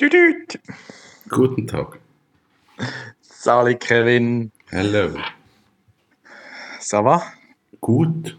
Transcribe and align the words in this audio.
Düdüt. 0.00 0.58
Guten 1.28 1.66
Tag. 1.66 1.98
Sali 3.20 3.74
Kevin. 3.74 4.50
Hallo. 4.72 5.10
Ça 6.80 7.04
va? 7.04 7.22
Gut. 7.82 8.38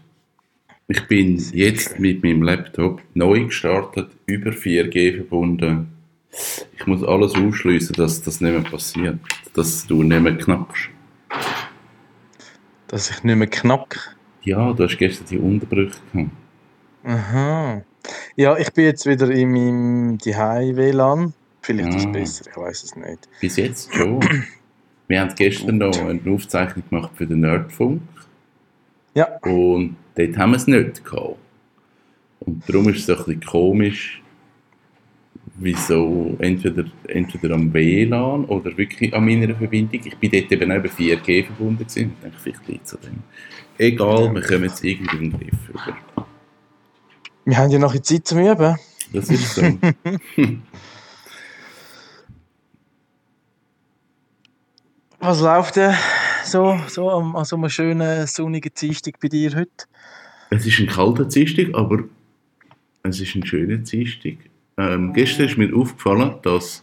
Ich 0.88 1.06
bin 1.06 1.36
jetzt 1.52 2.00
mit 2.00 2.24
meinem 2.24 2.42
Laptop 2.42 3.00
neu 3.14 3.44
gestartet, 3.44 4.10
über 4.26 4.50
4G 4.50 5.18
verbunden. 5.18 5.86
Ich 6.76 6.84
muss 6.88 7.04
alles 7.04 7.36
ausschließen, 7.36 7.94
dass 7.94 8.20
das 8.22 8.40
nicht 8.40 8.50
mehr 8.60 8.68
passiert. 8.68 9.20
Dass 9.54 9.86
du 9.86 10.02
nicht 10.02 10.20
mehr 10.20 10.36
knackst. 10.36 10.88
Dass 12.88 13.08
ich 13.08 13.22
nicht 13.22 13.36
mehr 13.36 13.46
knack. 13.46 14.16
Ja, 14.42 14.72
du 14.72 14.82
hast 14.82 14.98
gestern 14.98 15.26
die 15.28 15.38
Unterbrüche 15.38 15.94
gehabt. 16.12 16.30
Aha. 17.04 17.82
Ja, 18.34 18.56
ich 18.56 18.72
bin 18.72 18.86
jetzt 18.86 19.06
wieder 19.06 19.30
in 19.30 19.52
meinem 19.52 20.18
Zuhause-WLAN. 20.18 21.34
Vielleicht 21.62 21.88
ist 21.90 21.96
es 22.00 22.06
Ah. 22.06 22.10
besser, 22.10 22.44
ich 22.50 22.56
weiß 22.56 22.82
es 22.84 22.96
nicht. 22.96 23.28
Bis 23.40 23.56
jetzt 23.56 23.94
schon. 23.94 24.20
Wir 25.08 25.20
haben 25.20 25.34
gestern 25.34 25.78
noch 25.78 25.98
eine 25.98 26.20
Aufzeichnung 26.30 26.84
gemacht 26.88 27.10
für 27.14 27.26
den 27.26 27.40
Nerdfunk. 27.40 28.02
Ja, 29.14 29.26
Und 29.42 29.96
dort 30.14 30.36
haben 30.38 30.52
wir 30.52 30.56
es 30.56 30.66
nicht 30.66 31.04
gehabt. 31.04 31.36
Und 32.40 32.66
darum 32.68 32.88
ist 32.88 33.06
es 33.06 33.10
ein 33.10 33.16
bisschen 33.24 33.40
komisch, 33.44 34.22
wieso 35.56 36.34
entweder, 36.38 36.84
entweder 37.08 37.54
am 37.54 37.72
WLAN 37.74 38.46
oder 38.46 38.74
wirklich 38.78 39.12
an 39.14 39.26
meiner 39.26 39.54
Verbindung. 39.54 40.00
Ich 40.04 40.16
bin 40.16 40.30
dort 40.30 40.50
eben 40.50 40.72
auch 40.72 40.76
über 40.76 40.88
4G 40.88 41.44
verbunden 41.44 41.78
gewesen. 41.86 42.12
Ich 42.16 42.22
denke, 42.22 42.36
vielleicht 42.42 42.68
liegt 42.68 42.86
es 42.86 42.94
an 42.94 43.00
dem. 43.02 43.18
Egal, 43.78 44.34
wir 44.34 44.42
kommen 44.42 44.64
jetzt 44.64 44.82
irgendwie 44.82 45.16
in 45.16 45.30
den 45.30 45.38
Griff 45.40 45.68
über. 45.68 46.26
wir 47.44 47.56
haben 47.58 47.70
ja 47.70 47.78
noch 47.78 47.96
Zeit 48.00 48.26
zum 48.26 48.38
Üben. 48.38 48.76
Das 49.12 49.28
ist 49.28 49.54
so. 49.54 49.62
Was 55.24 55.40
läuft 55.40 55.76
denn 55.76 55.94
so, 56.44 56.80
so 56.88 57.08
am- 57.08 57.36
an 57.36 57.44
so 57.44 57.54
einem 57.54 57.68
schönen 57.68 58.26
sonnigen 58.26 58.72
Dienstag 58.74 59.20
bei 59.20 59.28
dir 59.28 59.54
heute? 59.54 59.70
es 60.50 60.66
ist 60.66 60.80
ein 60.80 60.88
kalter 60.88 61.24
Dienstag, 61.24 61.68
aber 61.74 62.00
es 63.04 63.20
ist 63.20 63.36
ein 63.36 63.46
schöner 63.46 63.76
Dienstag. 63.76 64.34
Ähm, 64.76 65.12
gestern 65.12 65.46
ist 65.46 65.56
mir 65.56 65.72
aufgefallen, 65.76 66.34
dass 66.42 66.82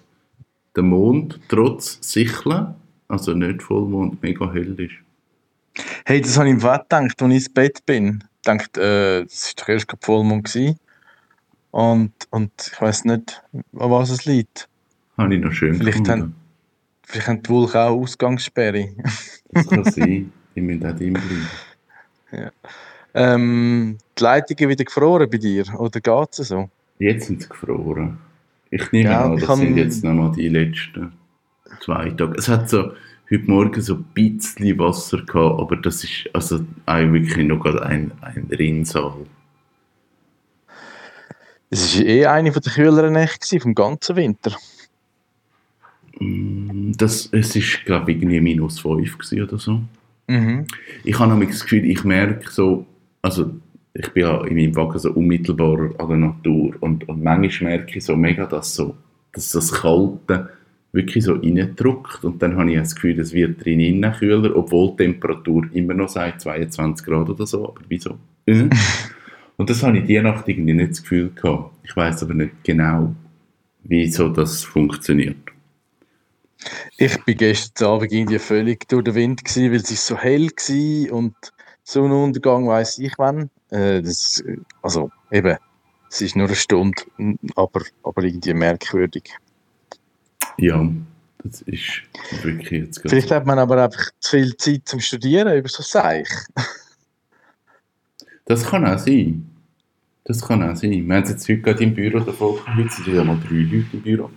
der 0.74 0.84
Mond 0.84 1.38
trotz 1.50 2.00
Sicheln, 2.02 2.76
also 3.10 3.34
nicht 3.34 3.62
Vollmond, 3.62 4.24
mega 4.24 4.50
hell 4.54 4.80
ist. 4.80 4.94
Hey, 6.06 6.22
das 6.22 6.38
habe 6.38 6.48
ich 6.48 6.54
im 6.54 6.60
Bett 6.62 6.84
gedacht, 6.90 7.22
als 7.22 7.30
ich 7.32 7.36
ins 7.36 7.50
Bett 7.50 7.86
bin. 7.86 8.24
Ich 8.38 8.42
dachte, 8.44 8.82
äh, 8.82 9.24
das 9.26 9.54
war 9.58 9.64
doch 9.66 9.70
erst 9.70 9.88
gerade 9.90 10.06
Vollmond. 10.06 10.46
Gewesen. 10.46 10.80
Und, 11.72 12.14
und 12.32 12.52
ich 12.74 12.82
weiß 12.82 13.04
nicht, 13.04 13.44
an 13.54 13.92
was 13.92 14.10
es 14.10 14.24
liegt. 14.24 14.70
Habe 15.18 15.36
ich 15.36 15.42
noch 15.42 15.52
schön 15.52 15.76
Vielleicht 15.76 16.06
gefunden. 16.06 16.36
Vielleicht 17.10 17.28
haben 17.28 17.42
die 17.42 17.50
Wolken 17.50 17.76
auch 17.82 18.02
Ausgangssperre. 18.02 18.90
Das 19.52 19.68
kann 19.68 19.84
sein. 19.84 20.32
Die 20.56 20.62
müssen 20.62 20.86
auch 20.86 20.96
drin 20.96 21.14
bleiben. 21.14 22.52
ähm, 23.16 23.98
die 24.16 24.24
Leitungen 24.24 24.70
wieder 24.70 24.84
gefroren 24.86 25.28
bei 25.28 25.40
dir? 25.40 25.66
Oder 25.80 26.00
geht 26.02 26.40
es 26.40 26.50
so? 26.50 26.70
Jetzt 27.00 27.26
sind 27.26 27.42
sie 27.42 27.50
gefroren. 27.50 28.20
Ich 28.70 28.92
nehme 28.92 29.10
Ja, 29.10 29.26
an, 29.26 29.38
das 29.38 29.58
sind 29.58 29.76
jetzt 29.76 30.04
nochmal 30.04 30.34
die 30.34 30.50
letzten 30.50 31.14
zwei 31.84 32.12
Tage. 32.12 32.36
Es 32.38 32.48
hat 32.48 32.70
so 32.70 32.92
heute 33.32 33.44
Morgen 33.46 33.82
so 33.82 33.96
ein 33.96 34.06
bisschen 34.14 34.78
Wasser 34.78 35.18
gehabt, 35.24 35.60
aber 35.62 35.78
das 35.78 36.04
ist 36.04 36.30
also 36.34 36.60
wirklich 36.86 37.48
noch 37.48 37.66
ein, 37.66 38.12
ein 38.22 38.48
Rinnsal. 38.52 39.26
Es 41.72 41.98
war 41.98 42.06
eh 42.06 42.26
eine 42.28 42.52
der 42.52 42.62
kühleren 42.72 43.14
Nächte 43.14 43.60
vom 43.60 43.74
ganzen 43.74 44.16
Winter. 44.16 44.56
Mm, 46.20 46.92
Das, 46.98 47.30
es 47.32 47.56
ist, 47.56 47.86
glaube 47.86 48.12
ich, 48.12 48.18
irgendwie 48.18 48.42
minus 48.42 48.80
5 48.80 49.18
gewesen 49.18 49.44
oder 49.44 49.58
so. 49.58 49.82
Mhm. 50.28 50.66
Ich 51.04 51.18
habe 51.20 51.32
nämlich 51.32 51.50
das 51.50 51.64
Gefühl, 51.64 51.86
ich 51.86 52.04
merke 52.04 52.52
so, 52.52 52.86
also 53.22 53.52
ich 53.94 54.10
bin 54.14 54.24
ja 54.24 54.44
in 54.46 54.56
meinem 54.56 54.76
Wagen 54.76 55.00
so 55.00 55.12
unmittelbar 55.12 55.92
an 55.98 56.08
der 56.08 56.18
Natur 56.18 56.76
und, 56.80 57.08
und 57.10 57.24
manchmal 57.24 57.78
merke 57.78 57.98
ich 57.98 58.06
so 58.06 58.16
mega, 58.16 58.46
dass, 58.46 58.76
so, 58.76 58.96
dass 59.34 59.52
das 59.52 59.72
Kalte 59.72 60.50
wirklich 60.92 61.24
so 61.24 61.34
reindrückt 61.34 62.24
und 62.24 62.42
dann 62.42 62.58
habe 62.58 62.72
ich 62.72 62.78
das 62.78 62.96
Gefühl, 62.96 63.20
es 63.20 63.34
wird 63.34 63.64
drin 63.64 63.80
innen 63.80 64.12
kühler, 64.14 64.56
obwohl 64.56 64.92
die 64.92 65.04
Temperatur 65.04 65.68
immer 65.74 65.94
noch 65.94 66.10
sagt 66.10 66.42
22 66.42 67.06
Grad 67.06 67.30
oder 67.30 67.46
so, 67.46 67.70
aber 67.70 67.82
wieso? 67.88 68.18
Äh? 68.46 68.70
und 69.58 69.70
das 69.70 69.84
habe 69.84 70.00
ich 70.00 70.06
die 70.06 70.20
Nacht 70.20 70.48
irgendwie 70.48 70.74
nicht 70.74 70.92
das 70.92 71.02
Gefühl 71.02 71.32
gehabt. 71.36 71.74
Ich 71.84 71.96
weiß 71.96 72.24
aber 72.24 72.34
nicht 72.36 72.64
genau, 72.64 73.16
wieso 73.84 74.30
das 74.30 74.64
funktioniert. 74.64 75.38
Ich 76.98 77.24
bin 77.24 77.38
gestern 77.38 77.88
Abend 77.88 78.12
irgendwie 78.12 78.40
völlig 78.40 78.88
durch 78.88 79.04
den 79.06 79.16
Wind, 79.16 79.46
gewesen, 79.46 79.72
weil 79.72 79.80
es 79.80 79.92
ist 79.92 80.06
so 80.06 80.18
hell 80.18 80.50
war 80.50 81.14
und 81.14 81.36
Sonnenuntergang 81.84 82.68
weiss 82.68 83.00
ich 83.00 83.14
wann. 83.18 83.50
Äh, 83.70 84.02
das, 84.02 84.44
also 84.82 85.12
eben, 85.32 85.58
es 86.10 86.22
ist 86.22 86.36
nur 86.36 86.48
eine 86.48 86.56
Stunde, 86.56 87.02
aber, 87.56 87.82
aber 88.04 88.24
irgendwie 88.24 88.54
merkwürdig. 88.54 89.34
Ja, 90.58 90.88
das 91.44 91.62
ist 91.62 92.02
wirklich 92.44 92.72
jetzt 92.72 93.02
gerade 93.02 93.10
Vielleicht 93.10 93.32
hat 93.32 93.46
man 93.46 93.60
aber 93.60 93.84
einfach 93.84 94.12
zu 94.20 94.38
viel 94.38 94.58
Zeit 94.58 94.82
zum 94.86 95.00
Studieren 95.00 95.58
über 95.58 95.70
so 95.70 95.82
Seich. 95.82 96.28
Das 98.46 98.66
kann 98.66 98.86
auch 98.86 98.98
sein. 98.98 99.48
Das 100.26 100.42
kann 100.42 100.64
auch 100.64 100.76
sein. 100.76 101.08
Wir 101.08 101.16
haben 101.16 101.24
es 101.24 101.30
jetzt 101.30 101.48
heute 101.48 101.62
gerade 101.62 101.84
im 101.84 101.94
Büro 101.94 102.20
davon. 102.20 102.60
Heute 102.76 102.90
sind 102.90 103.08
ja 103.08 103.24
mal 103.24 103.40
drei 103.40 103.56
Leute 103.56 103.86
im 103.94 104.02
Büro. 104.02 104.30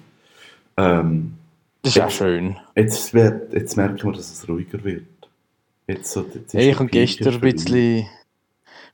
Ähm, 0.77 1.35
Das 1.83 1.97
ist 1.97 2.03
auch 2.03 2.11
schön. 2.11 2.57
jetzt, 2.77 3.13
wird, 3.13 3.53
jetzt 3.53 3.77
merken 3.77 4.05
wir, 4.05 4.13
dass 4.13 4.31
es 4.31 4.49
ruhiger 4.49 4.83
wird. 4.85 5.07
Jetzt 5.89 6.13
so, 6.13 6.25
jetzt 6.33 6.55
Hey, 6.55 6.71
ich 6.71 6.79
habe 6.79 6.89
gestern 6.89 7.35
ein 7.35 7.41
bisschen, 7.41 7.99
ich 7.99 8.07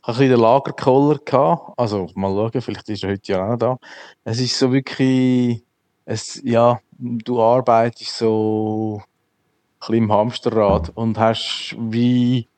habe 0.02 0.26
den 0.26 0.40
Lagerkoller 0.40 1.18
gehabt. 1.18 1.78
Also 1.78 2.08
mal 2.14 2.30
schauen, 2.30 2.62
vielleicht 2.62 2.88
ist 2.88 3.04
er 3.04 3.10
heute 3.10 3.32
ja 3.32 3.44
auch 3.44 3.50
noch 3.50 3.58
da. 3.58 3.78
Es 4.24 4.40
ist 4.40 4.58
so 4.58 4.72
wirklich, 4.72 5.62
es, 6.06 6.40
ja, 6.42 6.80
du 6.96 7.42
arbeitest 7.42 8.16
so 8.16 9.02
ein 9.02 9.78
bisschen 9.80 9.94
im 9.96 10.12
Hamsterrad 10.12 10.90
und 10.94 11.18
hast 11.18 11.76
wie 11.78 12.48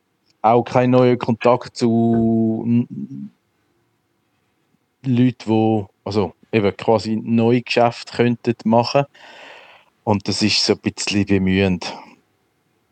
auch 0.42 0.62
keinen 0.62 0.90
neuen 0.90 1.18
Kontakt 1.18 1.76
zu 1.76 2.86
Leuten, 5.04 5.44
die 5.44 5.86
also 6.04 6.34
eben 6.52 6.76
quasi 6.76 7.16
neue 7.16 7.62
Geschäfte 7.62 8.16
könnten 8.16 8.54
machen. 8.64 9.06
Und 10.04 10.26
das 10.28 10.42
ist 10.42 10.64
so 10.64 10.74
ein 10.74 10.78
bisschen 10.80 11.24
bemühend. 11.26 11.92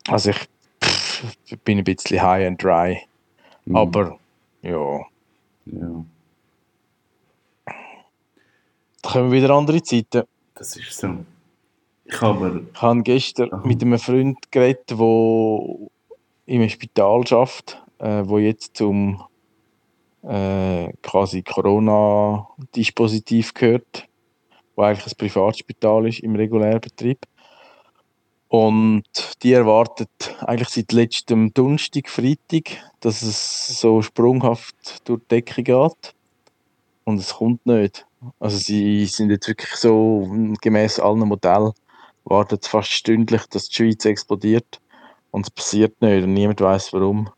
Also 0.08 0.30
ich 0.30 0.38
pff, 0.82 1.24
bin 1.64 1.78
ein 1.78 1.84
bisschen 1.84 2.20
high 2.22 2.46
and 2.46 2.62
dry. 2.62 3.00
Mhm. 3.64 3.76
Aber 3.76 4.18
ja, 4.62 5.00
Ja, 5.66 6.04
da 9.02 9.10
kommen 9.10 9.32
wieder 9.32 9.50
andere 9.50 9.82
Zeiten. 9.82 10.22
das 10.54 10.76
ist 10.76 10.96
so. 10.98 11.24
Ich 12.04 12.20
habe 12.20 12.66
Ich 12.72 12.82
habe 12.82 13.02
gestern 13.02 13.52
Aha. 13.52 13.66
mit 13.66 13.82
einem 13.82 13.98
Freund 13.98 14.38
geredet, 14.50 14.90
der 14.90 14.98
im 16.46 16.68
Spital 16.68 17.22
arbeitet, 17.30 17.82
äh, 17.98 18.22
wo 18.26 18.38
jetzt 18.38 18.76
zum 18.76 19.22
äh, 20.22 20.92
quasi 21.02 21.42
Corona-Dispositiv 21.42 23.54
gehört, 23.54 24.07
wo 24.78 24.84
eigentlich 24.84 25.12
ein 25.12 25.18
Privatspital 25.18 26.06
ist 26.06 26.20
im 26.20 26.36
Regulärbetrieb. 26.36 27.18
Und 28.46 29.02
die 29.42 29.52
erwartet 29.52 30.08
eigentlich 30.40 30.68
seit 30.68 30.92
letztem 30.92 31.52
Donnerstag, 31.52 32.08
Freitag, 32.08 32.78
dass 33.00 33.22
es 33.22 33.80
so 33.80 34.02
sprunghaft 34.02 35.06
durch 35.08 35.20
die 35.22 35.28
Decke 35.28 35.64
geht. 35.64 36.14
Und 37.04 37.18
es 37.18 37.34
kommt 37.34 37.66
nicht. 37.66 38.06
Also 38.38 38.56
sie 38.56 39.04
sind 39.06 39.30
jetzt 39.30 39.48
wirklich 39.48 39.74
so, 39.74 40.30
gemäß 40.60 41.00
allen 41.00 41.26
Modellen, 41.26 41.72
wartet 42.24 42.64
fast 42.64 42.90
stündlich, 42.90 43.46
dass 43.46 43.68
die 43.68 43.74
Schweiz 43.74 44.04
explodiert. 44.04 44.80
Und 45.32 45.44
es 45.44 45.50
passiert 45.50 46.00
nicht 46.00 46.22
und 46.22 46.34
niemand 46.34 46.60
weiß 46.60 46.92
warum. 46.92 47.30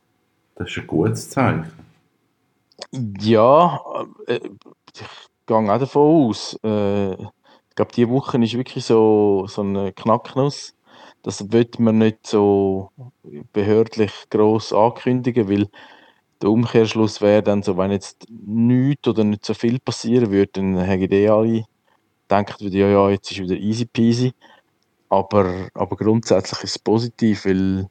das 0.57 0.69
ist 0.69 0.79
ein 0.79 0.87
gutes 0.87 1.31
Zeichen. 1.31 1.73
Ja, 2.93 3.81
äh, 4.27 4.41
ich 4.95 5.30
gehe 5.47 5.57
auch 5.57 5.79
davon 5.79 6.29
aus. 6.29 6.59
Äh, 6.63 7.13
ich 7.13 7.77
glaube, 7.77 7.93
diese 7.95 8.09
Woche 8.11 8.43
ist 8.43 8.55
wirklich 8.55 8.85
so, 8.85 9.47
so 9.49 9.63
eine 9.63 9.93
Knacknuss. 9.93 10.75
Das 11.23 11.53
wird 11.53 11.79
man 11.79 11.99
nicht 11.99 12.27
so 12.27 12.91
behördlich 13.53 14.13
gross 14.31 14.73
ankündigen, 14.73 15.49
weil 15.49 15.69
der 16.41 16.51
Umkehrschluss 16.51 17.21
wäre 17.21 17.43
dann 17.43 17.63
so, 17.63 17.77
wenn 17.77 17.91
jetzt 17.91 18.27
nichts 18.31 19.07
oder 19.07 19.25
nicht 19.25 19.45
so 19.45 19.55
viel 19.55 19.79
passieren 19.79 20.31
würde, 20.31 20.53
dann 20.55 20.79
hätten 20.79 21.11
die 21.11 21.29
alle 21.29 21.65
gedacht, 22.29 22.61
ja, 22.61 22.89
ja, 22.89 23.11
jetzt 23.11 23.31
ist 23.31 23.41
wieder 23.41 23.57
easy 23.57 23.85
peasy. 23.85 24.33
Aber, 25.09 25.69
aber 25.75 25.97
grundsätzlich 25.97 26.63
ist 26.63 26.77
es 26.77 26.79
positiv, 26.79 27.45
weil 27.45 27.89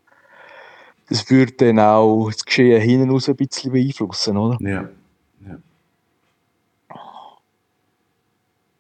das 1.10 1.30
würde 1.30 1.54
dann 1.54 1.80
auch 1.80 2.30
das 2.31 2.46
Geschehen 2.46 2.81
hinten 2.81 3.10
raus 3.10 3.30
ein 3.30 3.36
bisschen 3.36 3.72
beeinflussen, 3.72 4.38
oder? 4.38 4.57
Ja. 4.62 4.90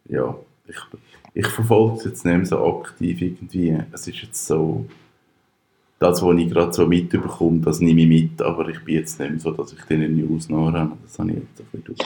Ja. 0.09 0.35
Ich, 0.67 0.77
ich 1.33 1.47
verfolge 1.47 1.97
es 1.97 2.05
jetzt 2.05 2.25
nicht 2.25 2.37
mehr 2.37 2.45
so 2.45 2.65
aktiv 2.65 3.21
irgendwie. 3.21 3.77
Es 3.91 4.07
ist 4.07 4.21
jetzt 4.21 4.45
so, 4.45 4.85
das, 5.99 6.21
was 6.21 6.37
ich 6.37 6.49
gerade 6.49 6.73
so 6.73 6.85
mitbekomme, 6.85 7.59
das 7.61 7.79
nehme 7.79 8.01
ich 8.01 8.07
mit, 8.07 8.41
aber 8.41 8.67
ich 8.69 8.83
bin 8.83 8.95
jetzt 8.95 9.19
nicht 9.19 9.31
mehr 9.31 9.39
so, 9.39 9.51
dass 9.51 9.73
ich 9.73 9.81
den 9.83 10.15
News 10.15 10.49
nachrenne. 10.49 10.97
Das 11.03 11.19
habe 11.19 11.31
ich 11.31 11.37
jetzt 11.37 11.61
ein 11.73 11.81
bisschen 11.81 12.05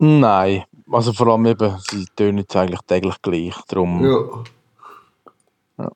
Nein, 0.00 0.62
also 0.90 1.12
vor 1.12 1.26
allem 1.28 1.46
eben, 1.46 1.74
sie 1.90 2.04
tönen 2.14 2.38
jetzt 2.38 2.54
eigentlich 2.54 2.82
täglich 2.82 3.20
gleich, 3.20 3.54
darum... 3.66 4.04
Ja. 4.04 5.84
ja. 5.84 5.92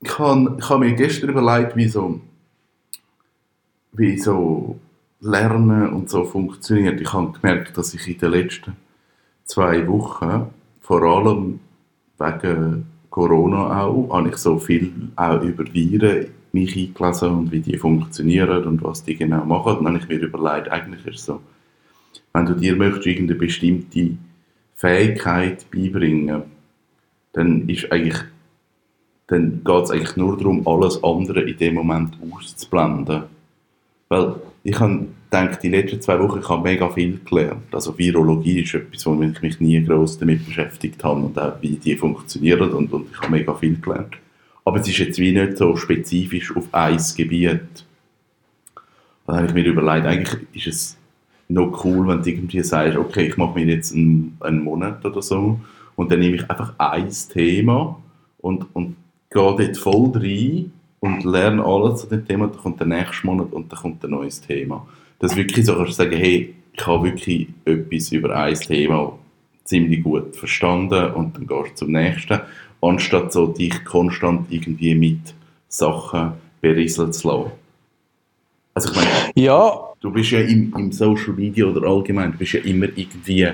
Ich 0.00 0.18
habe 0.18 0.56
ich 0.58 0.70
hab 0.70 0.78
mir 0.78 0.94
gestern 0.94 1.30
überlegt, 1.30 1.76
wie 1.76 1.88
so, 1.88 2.20
wie 3.92 4.16
so 4.16 4.78
Lernen 5.20 5.92
und 5.92 6.08
so 6.08 6.24
funktioniert. 6.24 7.00
Ich 7.00 7.12
habe 7.12 7.32
gemerkt, 7.32 7.76
dass 7.76 7.92
ich 7.94 8.06
in 8.06 8.18
den 8.18 8.30
letzten 8.30 8.76
zwei 9.48 9.86
Wochen, 9.88 10.46
vor 10.80 11.02
allem 11.02 11.58
wegen 12.18 12.86
Corona 13.10 13.82
auch, 13.82 14.10
habe 14.12 14.28
ich 14.28 14.36
so 14.36 14.58
viel 14.58 14.92
auch 15.16 15.42
über 15.42 15.64
Viren 15.72 16.26
mich 16.52 16.76
eingelesen 16.76 17.30
und 17.30 17.52
wie 17.52 17.60
die 17.60 17.76
funktionieren 17.76 18.64
und 18.64 18.82
was 18.82 19.04
die 19.04 19.16
genau 19.16 19.44
machen. 19.44 19.78
Und 19.78 19.84
dann 19.84 19.94
habe 19.94 20.04
ich 20.04 20.08
mir 20.08 20.26
überlegt, 20.26 20.70
eigentlich 20.70 21.06
ist 21.06 21.20
es 21.20 21.24
so, 21.26 21.40
wenn 22.32 22.46
du 22.46 22.54
dir 22.54 22.76
möchtest 22.76 23.06
irgendeine 23.06 23.38
bestimmte 23.38 24.16
Fähigkeit 24.76 25.66
beibringen, 25.70 26.42
dann 27.32 27.68
ist 27.68 27.90
eigentlich 27.90 28.24
dann 29.28 29.62
geht 29.62 29.84
es 29.84 29.90
eigentlich 29.90 30.16
nur 30.16 30.38
darum, 30.38 30.66
alles 30.66 31.04
andere 31.04 31.42
in 31.42 31.56
dem 31.58 31.74
Moment 31.74 32.16
auszublenden. 32.32 33.24
Weil 34.08 34.36
ich 34.64 34.80
habe 34.80 35.06
gedacht, 35.30 35.62
die 35.62 35.68
letzten 35.68 36.00
zwei 36.00 36.18
Wochen 36.20 36.40
ich 36.40 36.48
habe 36.48 36.62
mega 36.62 36.88
viel 36.88 37.20
gelernt. 37.24 37.72
Also 37.72 37.96
Virologie 37.96 38.60
ist 38.60 38.74
etwas, 38.74 39.06
womit 39.06 39.36
ich 39.36 39.42
mich 39.42 39.60
nie 39.60 39.84
groß 39.84 40.18
damit 40.18 40.46
beschäftigt 40.46 41.02
habe 41.04 41.20
und 41.20 41.38
auch 41.38 41.60
wie 41.60 41.76
die 41.76 41.96
funktionieren 41.96 42.72
und, 42.72 42.92
und 42.92 43.10
ich 43.12 43.20
habe 43.20 43.32
mega 43.32 43.54
viel 43.54 43.78
gelernt. 43.80 44.16
Aber 44.64 44.80
es 44.80 44.88
ist 44.88 44.98
jetzt 44.98 45.18
wie 45.18 45.32
nicht 45.32 45.56
so 45.56 45.76
spezifisch 45.76 46.54
auf 46.54 46.66
ein 46.72 47.00
Gebiet. 47.16 47.84
Dann 49.26 49.36
habe 49.36 49.46
ich 49.46 49.54
mir 49.54 49.64
überlegt, 49.64 50.06
eigentlich 50.06 50.46
ist 50.52 50.66
es 50.66 50.96
noch 51.48 51.84
cool, 51.84 52.06
wenn 52.08 52.22
du 52.22 52.30
irgendwie 52.30 52.62
sagst, 52.62 52.96
okay, 52.96 53.28
ich 53.28 53.36
mache 53.36 53.58
mir 53.58 53.66
jetzt 53.66 53.94
einen, 53.94 54.36
einen 54.40 54.62
Monat 54.62 55.04
oder 55.04 55.22
so 55.22 55.60
und 55.96 56.12
dann 56.12 56.20
nehme 56.20 56.36
ich 56.36 56.50
einfach 56.50 56.74
ein 56.78 57.08
Thema 57.32 57.98
und, 58.38 58.66
und 58.74 58.96
gehe 59.30 59.56
dort 59.56 59.76
voll 59.76 60.12
rein 60.14 60.72
und 61.00 61.24
lerne 61.24 61.64
alles 61.64 62.02
zu 62.02 62.06
dem 62.06 62.26
Thema, 62.26 62.48
dann 62.48 62.58
kommt 62.58 62.80
der 62.80 62.86
nächste 62.86 63.26
Monat 63.26 63.52
und 63.52 63.72
dann 63.72 63.78
kommt 63.78 64.04
ein 64.04 64.10
neues 64.10 64.40
Thema. 64.40 64.86
Dass 65.18 65.36
wirklich 65.36 65.66
so 65.66 65.74
kannst 65.74 65.92
du 65.92 65.94
sagen, 65.94 66.16
hey, 66.16 66.54
ich 66.72 66.86
habe 66.86 67.04
wirklich 67.04 67.48
etwas 67.64 68.12
über 68.12 68.36
ein 68.36 68.54
Thema 68.54 69.18
ziemlich 69.64 70.02
gut 70.02 70.36
verstanden 70.36 71.12
und 71.12 71.36
dann 71.36 71.46
gehst 71.46 71.72
du 71.72 71.74
zum 71.74 71.92
nächsten, 71.92 72.40
anstatt 72.80 73.32
so 73.32 73.48
dich 73.48 73.84
konstant 73.84 74.46
irgendwie 74.50 74.94
mit 74.94 75.34
Sachen 75.68 76.32
berieseln 76.60 77.12
zu 77.12 77.28
lassen. 77.28 77.50
Also 78.74 78.90
ich 78.90 78.96
meine, 78.96 79.10
ja. 79.34 79.78
du 80.00 80.12
bist 80.12 80.30
ja 80.30 80.40
im, 80.40 80.72
im 80.76 80.92
Social 80.92 81.34
Media 81.34 81.66
oder 81.66 81.86
allgemein, 81.86 82.32
du 82.32 82.38
bist 82.38 82.52
ja 82.52 82.60
immer 82.60 82.86
irgendwie 82.94 83.48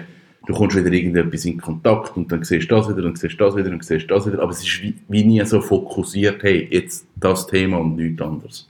du 0.46 0.52
kommst 0.52 0.76
wieder 0.76 0.92
irgendetwas 0.92 1.44
in 1.44 1.58
Kontakt 1.58 2.16
und 2.16 2.30
dann 2.30 2.44
siehst 2.44 2.70
du 2.70 2.74
das 2.74 2.88
wieder 2.88 3.06
und 3.06 3.18
siehst 3.18 3.40
das 3.40 3.56
wieder 3.56 3.70
und 3.70 3.84
siehst 3.84 4.10
das 4.10 4.26
wieder, 4.26 4.42
aber 4.42 4.52
es 4.52 4.62
ist 4.62 4.82
wie, 4.82 4.94
wie 5.08 5.24
nie 5.24 5.44
so 5.44 5.60
fokussiert, 5.60 6.42
hey, 6.42 6.68
jetzt 6.70 7.06
das 7.16 7.46
Thema 7.46 7.78
und 7.78 7.96
nichts 7.96 8.20
anderes. 8.20 8.68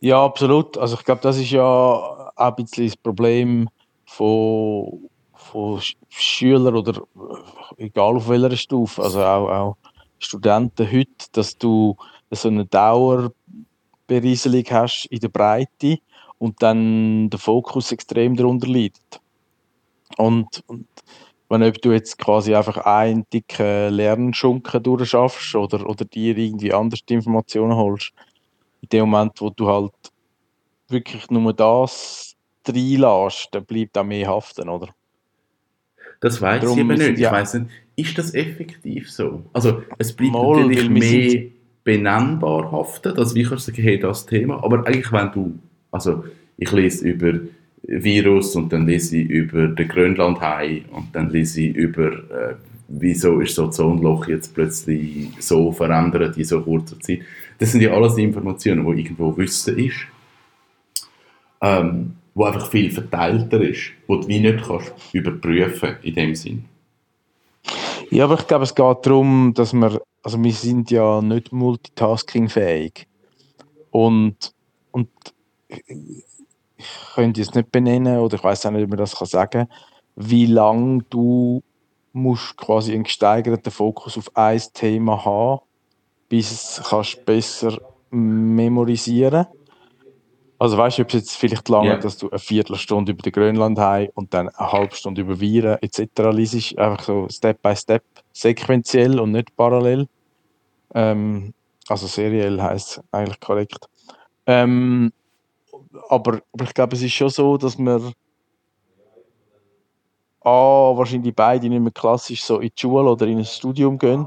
Ja, 0.00 0.24
absolut. 0.24 0.78
Also 0.78 0.96
ich 0.96 1.04
glaube, 1.04 1.20
das 1.22 1.36
ist 1.38 1.50
ja 1.50 1.62
auch 1.62 2.30
ein 2.36 2.54
bisschen 2.56 2.86
das 2.86 2.96
Problem 2.96 3.68
von, 4.06 5.10
von 5.34 5.80
Schülern 6.08 6.74
oder 6.74 7.02
egal 7.76 8.16
auf 8.16 8.28
welcher 8.28 8.56
Stufe, 8.56 9.02
also 9.02 9.22
auch, 9.22 9.48
auch 9.50 9.76
Studenten 10.18 10.90
heute, 10.90 11.26
dass 11.32 11.56
du 11.58 11.96
so 12.30 12.48
eine 12.48 12.64
Dauerberieselung 12.66 14.64
hast 14.70 15.06
in 15.10 15.20
der 15.20 15.28
Breite 15.28 15.98
und 16.38 16.62
dann 16.62 17.28
der 17.28 17.38
Fokus 17.38 17.92
extrem 17.92 18.36
darunter 18.36 18.68
leidet. 18.68 19.20
Und, 20.16 20.62
und 20.66 20.86
wenn 21.48 21.72
du 21.72 21.92
jetzt 21.92 22.18
quasi 22.18 22.54
einfach 22.54 22.78
einen 22.78 23.26
dicken 23.32 23.92
Lernschunken 23.92 24.82
durchschaffst 24.82 25.54
oder, 25.56 25.86
oder 25.86 26.04
dir 26.04 26.36
irgendwie 26.38 26.72
anders 26.72 27.00
Informationen 27.08 27.74
holst, 27.76 28.12
in 28.82 28.88
dem 28.88 29.08
Moment, 29.08 29.40
wo 29.40 29.50
du 29.50 29.66
halt 29.66 29.92
wirklich 30.88 31.30
nur 31.30 31.52
das 31.52 32.36
reinlässt, 32.66 33.48
dann 33.52 33.64
bleibt 33.64 33.96
auch 33.96 34.04
mehr 34.04 34.28
haften, 34.28 34.68
oder? 34.68 34.88
Das 36.20 36.40
weiß 36.40 36.62
ich 36.64 36.76
eben 36.76 36.88
nicht. 36.88 37.18
Ja. 37.18 37.30
Ich 37.30 37.34
weiß 37.34 37.54
nicht, 37.54 37.66
ist 37.96 38.18
das 38.18 38.34
effektiv 38.34 39.10
so? 39.10 39.42
Also 39.52 39.82
es 39.98 40.12
bleibt 40.12 40.32
Mal, 40.32 40.60
natürlich 40.60 40.90
mehr 40.90 41.42
benennbar 41.82 42.70
haften, 42.70 43.16
wir 43.34 43.58
sagen, 43.58 43.82
hey, 43.82 43.98
das 43.98 44.26
Thema, 44.26 44.62
aber 44.62 44.86
eigentlich 44.86 45.12
wenn 45.12 45.32
du, 45.32 45.58
also 45.90 46.24
ich 46.58 46.70
lese 46.72 47.08
über 47.08 47.40
Virus 47.82 48.54
und 48.54 48.72
dann 48.72 48.86
lese 48.86 49.16
ich 49.16 49.28
über 49.28 49.68
den 49.68 49.88
Grönlandhai 49.88 50.84
und 50.92 51.14
dann 51.14 51.30
lese 51.30 51.62
ich 51.62 51.74
über, 51.74 52.12
äh, 52.12 52.54
wieso 52.90 53.40
ist 53.40 53.54
so 53.54 53.66
das 53.66 53.78
Ozonloch 53.78 54.26
jetzt 54.28 54.54
plötzlich 54.54 55.30
so 55.38 55.72
verändert 55.72 56.36
in 56.36 56.44
so 56.44 56.60
kurzer 56.60 56.98
Zeit. 57.00 57.20
Das 57.58 57.72
sind 57.72 57.82
ja 57.82 57.92
alles 57.92 58.18
Informationen, 58.18 58.84
die 58.84 59.02
irgendwo 59.02 59.36
Wissen 59.36 59.78
ist, 59.78 60.06
ähm, 61.60 62.16
wo 62.34 62.44
einfach 62.44 62.68
viel 62.68 62.90
verteilter 62.90 63.60
ist, 63.60 63.92
wo 64.06 64.16
du 64.16 64.28
wie 64.28 64.40
nicht 64.40 64.64
kannst 64.66 64.92
überprüfen 65.12 65.96
in 66.02 66.14
dem 66.14 66.34
Sinn. 66.34 66.64
Ja, 68.10 68.24
aber 68.24 68.34
ich 68.34 68.46
glaube, 68.46 68.64
es 68.64 68.74
geht 68.74 69.06
darum, 69.06 69.52
dass 69.54 69.72
wir, 69.72 70.00
also 70.22 70.42
wir 70.42 70.52
sind 70.52 70.90
ja 70.90 71.22
nicht 71.22 71.52
multitaskingfähig 71.52 73.06
und, 73.90 74.52
und 74.90 75.08
ich 75.68 76.24
könnte 77.14 77.40
es 77.40 77.54
nicht 77.54 77.70
benennen 77.70 78.18
oder 78.18 78.36
ich 78.36 78.42
weiß 78.42 78.66
auch 78.66 78.70
nicht, 78.72 78.84
ob 78.84 78.90
man 78.90 78.98
das 78.98 79.14
kann 79.14 79.28
sagen 79.28 79.68
wie 80.16 80.46
lange 80.46 81.04
du 81.08 81.62
musst 82.12 82.56
quasi 82.56 82.92
einen 82.92 83.04
gesteigerten 83.04 83.70
Fokus 83.70 84.18
auf 84.18 84.30
ein 84.36 84.60
Thema 84.72 85.24
haben, 85.24 85.60
bis 86.28 86.50
es 86.50 86.82
kannst 86.88 87.24
besser 87.24 87.78
memorisieren 88.10 89.46
also 90.60 90.76
weißt 90.76 90.98
du, 90.98 91.02
ob 91.02 91.08
es 91.08 91.14
jetzt 91.14 91.36
vielleicht 91.36 91.70
lange, 91.70 91.88
yeah. 91.88 91.96
dass 91.96 92.18
du 92.18 92.28
eine 92.28 92.38
Viertelstunde 92.38 93.12
über 93.12 93.22
den 93.22 93.32
Grönlandhai 93.32 94.10
und 94.12 94.34
dann 94.34 94.50
eine 94.50 94.72
halbe 94.72 94.94
Stunde 94.94 95.22
über 95.22 95.40
Viren 95.40 95.78
etc. 95.80 96.02
liest, 96.32 96.78
einfach 96.78 97.02
so 97.02 97.26
Step 97.30 97.62
by 97.62 97.74
Step, 97.74 98.04
sequenziell 98.34 99.18
und 99.18 99.32
nicht 99.32 99.56
parallel. 99.56 100.06
Ähm, 100.94 101.54
also 101.88 102.06
seriell 102.06 102.60
heißt 102.60 103.00
eigentlich 103.10 103.40
korrekt. 103.40 103.88
Ähm, 104.44 105.14
aber, 106.10 106.42
aber 106.52 106.64
ich 106.64 106.74
glaube, 106.74 106.94
es 106.94 107.00
ist 107.00 107.14
schon 107.14 107.30
so, 107.30 107.56
dass 107.56 107.78
wir 107.78 108.12
A, 110.42 110.96
wahrscheinlich 110.96 111.34
beide 111.34 111.68
nicht 111.68 111.80
mehr 111.80 111.92
klassisch 111.92 112.42
so 112.44 112.58
in 112.60 112.68
die 112.68 112.80
Schule 112.80 113.10
oder 113.10 113.26
in 113.26 113.38
ein 113.38 113.44
Studium 113.44 113.98
gehen 113.98 114.26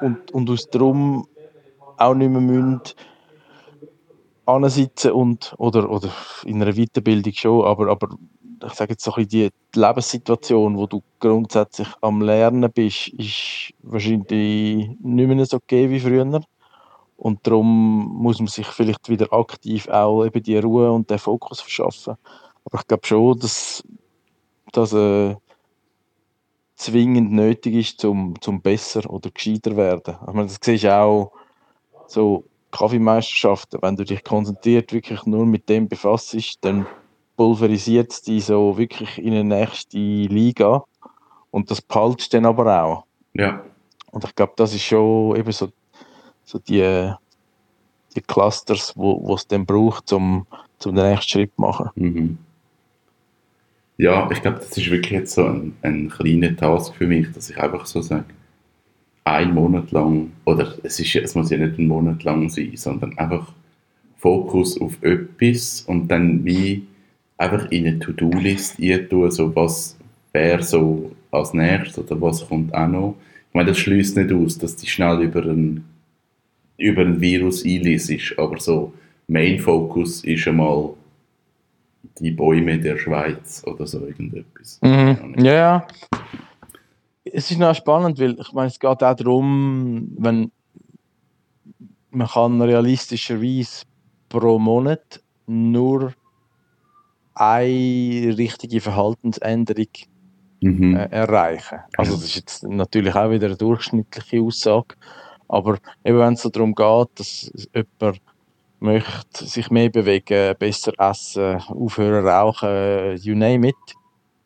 und, 0.00 0.32
und 0.32 0.50
aus 0.50 0.68
darum 0.68 1.26
auch 1.96 2.14
nicht 2.14 2.30
mehr 2.30 2.40
müssen 2.40 2.82
ansitzen 4.46 5.12
und 5.12 5.54
oder, 5.58 5.88
oder 5.88 6.10
in 6.44 6.60
einer 6.60 6.72
Weiterbildung 6.72 7.32
schon, 7.32 7.64
aber, 7.64 7.88
aber 7.88 8.08
ich 8.64 8.72
sage 8.74 8.92
jetzt 8.92 9.04
so 9.04 9.12
ein 9.14 9.26
bisschen 9.26 9.50
die 9.74 9.80
Lebenssituation, 9.80 10.76
wo 10.76 10.86
du 10.86 11.02
grundsätzlich 11.18 11.88
am 12.00 12.22
Lernen 12.22 12.70
bist, 12.72 13.08
ist 13.08 13.72
wahrscheinlich 13.82 14.96
nicht 15.00 15.28
mehr 15.28 15.46
so 15.46 15.56
okay 15.56 15.90
wie 15.90 16.00
früher. 16.00 16.40
Und 17.16 17.46
darum 17.46 18.12
muss 18.20 18.38
man 18.38 18.48
sich 18.48 18.66
vielleicht 18.66 19.08
wieder 19.08 19.32
aktiv 19.32 19.88
auch 19.88 20.24
eben 20.24 20.42
die 20.42 20.58
Ruhe 20.58 20.90
und 20.90 21.10
den 21.10 21.18
Fokus 21.18 21.60
verschaffen. 21.60 22.14
Aber 22.64 22.78
ich 22.80 22.86
glaube 22.86 23.06
schon, 23.06 23.38
dass 23.38 23.82
das 24.72 24.92
äh, 24.92 25.36
zwingend 26.82 27.32
nötig 27.32 27.74
ist, 27.74 28.00
zum, 28.00 28.34
zum 28.40 28.60
besser 28.60 29.08
oder 29.10 29.30
gescheiter 29.30 29.76
werden. 29.76 30.16
Ich 30.26 30.32
meine, 30.32 30.46
das 30.46 30.58
siehst 30.62 30.84
du 30.84 30.94
auch 30.94 31.32
so 32.06 32.44
Kaffeemeisterschaften. 32.70 33.80
Wenn 33.82 33.96
du 33.96 34.04
dich 34.04 34.24
konzentriert 34.24 34.92
wirklich 34.92 35.24
nur 35.26 35.46
mit 35.46 35.68
dem 35.68 35.88
befasst, 35.88 36.58
dann 36.62 36.86
pulverisiert 37.36 38.12
es 38.12 38.22
dich 38.22 38.46
so 38.46 38.76
wirklich 38.76 39.18
in 39.18 39.32
eine 39.32 39.44
nächste 39.44 39.98
Liga. 39.98 40.84
Und 41.50 41.70
das 41.70 41.82
behaltest 41.82 42.32
dann 42.34 42.46
aber 42.46 42.82
auch. 42.82 43.04
Ja. 43.34 43.62
Und 44.10 44.24
ich 44.24 44.34
glaube, 44.34 44.52
das 44.56 44.74
ist 44.74 44.82
schon 44.82 45.36
eben 45.36 45.52
so 45.52 45.68
so 46.44 46.58
die, 46.58 47.12
die 48.14 48.20
Clusters, 48.20 48.92
wo 48.96 49.34
es 49.34 49.46
dann 49.46 49.64
braucht, 49.64 50.12
um, 50.12 50.46
um 50.84 50.94
den 50.94 51.10
nächsten 51.10 51.30
Schritt 51.30 51.52
zu 51.54 51.60
machen. 51.60 51.90
Mhm. 51.94 52.38
Ja, 54.02 54.28
ich 54.32 54.42
glaube, 54.42 54.58
das 54.58 54.76
ist 54.76 54.90
wirklich 54.90 55.12
jetzt 55.12 55.34
so 55.34 55.46
ein, 55.46 55.74
ein 55.82 56.08
kleiner 56.08 56.56
Task 56.56 56.92
für 56.96 57.06
mich, 57.06 57.30
dass 57.30 57.50
ich 57.50 57.56
einfach 57.58 57.86
so 57.86 58.00
sage, 58.02 58.24
ein 59.22 59.54
Monat 59.54 59.92
lang, 59.92 60.32
oder 60.44 60.74
es, 60.82 60.98
ist, 60.98 61.14
es 61.14 61.36
muss 61.36 61.50
ja 61.50 61.58
nicht 61.58 61.78
ein 61.78 61.86
Monat 61.86 62.24
lang 62.24 62.48
sein, 62.48 62.72
sondern 62.74 63.16
einfach 63.16 63.52
Fokus 64.16 64.80
auf 64.80 65.00
etwas 65.04 65.82
und 65.82 66.08
dann 66.08 66.44
wie 66.44 66.82
einfach 67.38 67.70
in 67.70 67.86
eine 67.86 68.00
To-Do-List 68.00 68.78
tun, 69.08 69.30
so 69.30 69.54
was 69.54 69.96
wäre 70.32 70.64
so 70.64 71.12
als 71.30 71.54
nächstes 71.54 71.98
oder 71.98 72.20
was 72.20 72.48
kommt 72.48 72.74
auch 72.74 72.88
noch. 72.88 73.14
Ich 73.50 73.54
meine, 73.54 73.68
das 73.68 73.78
schließt 73.78 74.16
nicht 74.16 74.32
aus, 74.32 74.58
dass 74.58 74.74
die 74.74 74.88
schnell 74.88 75.20
über 75.22 75.44
ein, 75.44 75.84
über 76.76 77.02
ein 77.02 77.20
Virus 77.20 77.64
einlesest, 77.64 78.36
aber 78.36 78.58
so 78.58 78.94
Main 79.28 79.60
Focus 79.60 80.24
ist 80.24 80.48
einmal 80.48 80.90
die 82.18 82.30
Bäume 82.30 82.78
der 82.78 82.96
Schweiz 82.98 83.62
oder 83.66 83.86
so 83.86 84.00
irgendetwas. 84.00 84.78
Mhm. 84.82 85.34
Ja, 85.38 85.52
ja. 85.52 85.86
Es 87.24 87.50
ist 87.50 87.58
noch 87.58 87.74
spannend, 87.74 88.18
weil 88.18 88.36
ich 88.38 88.52
meine, 88.52 88.68
es 88.68 88.78
geht 88.78 89.02
auch 89.02 89.14
darum, 89.14 90.12
wenn 90.18 90.50
man 92.10 92.28
kann 92.28 92.60
realistischerweise 92.60 93.84
pro 94.28 94.58
Monat 94.58 95.22
nur 95.46 96.12
eine 97.34 98.36
richtige 98.36 98.80
Verhaltensänderung 98.80 99.86
Mhm. 100.62 100.94
äh, 100.94 101.06
erreichen. 101.06 101.80
Also 101.96 102.12
das 102.12 102.24
ist 102.24 102.36
jetzt 102.36 102.62
natürlich 102.62 103.14
auch 103.16 103.30
wieder 103.30 103.46
eine 103.48 103.56
durchschnittliche 103.56 104.40
Aussage, 104.40 104.94
aber 105.48 105.78
eben 106.04 106.18
wenn 106.18 106.34
es 106.34 106.42
so 106.42 106.50
darum 106.50 106.74
geht, 106.76 107.08
dass 107.16 107.50
jemand 107.74 108.20
möchte 108.82 109.46
sich 109.46 109.70
mehr 109.70 109.88
bewegen, 109.88 110.54
besser 110.58 110.92
essen, 110.98 111.56
aufhören 111.68 112.26
rauchen, 112.26 113.16
you 113.18 113.34
name 113.34 113.68
it, 113.68 113.76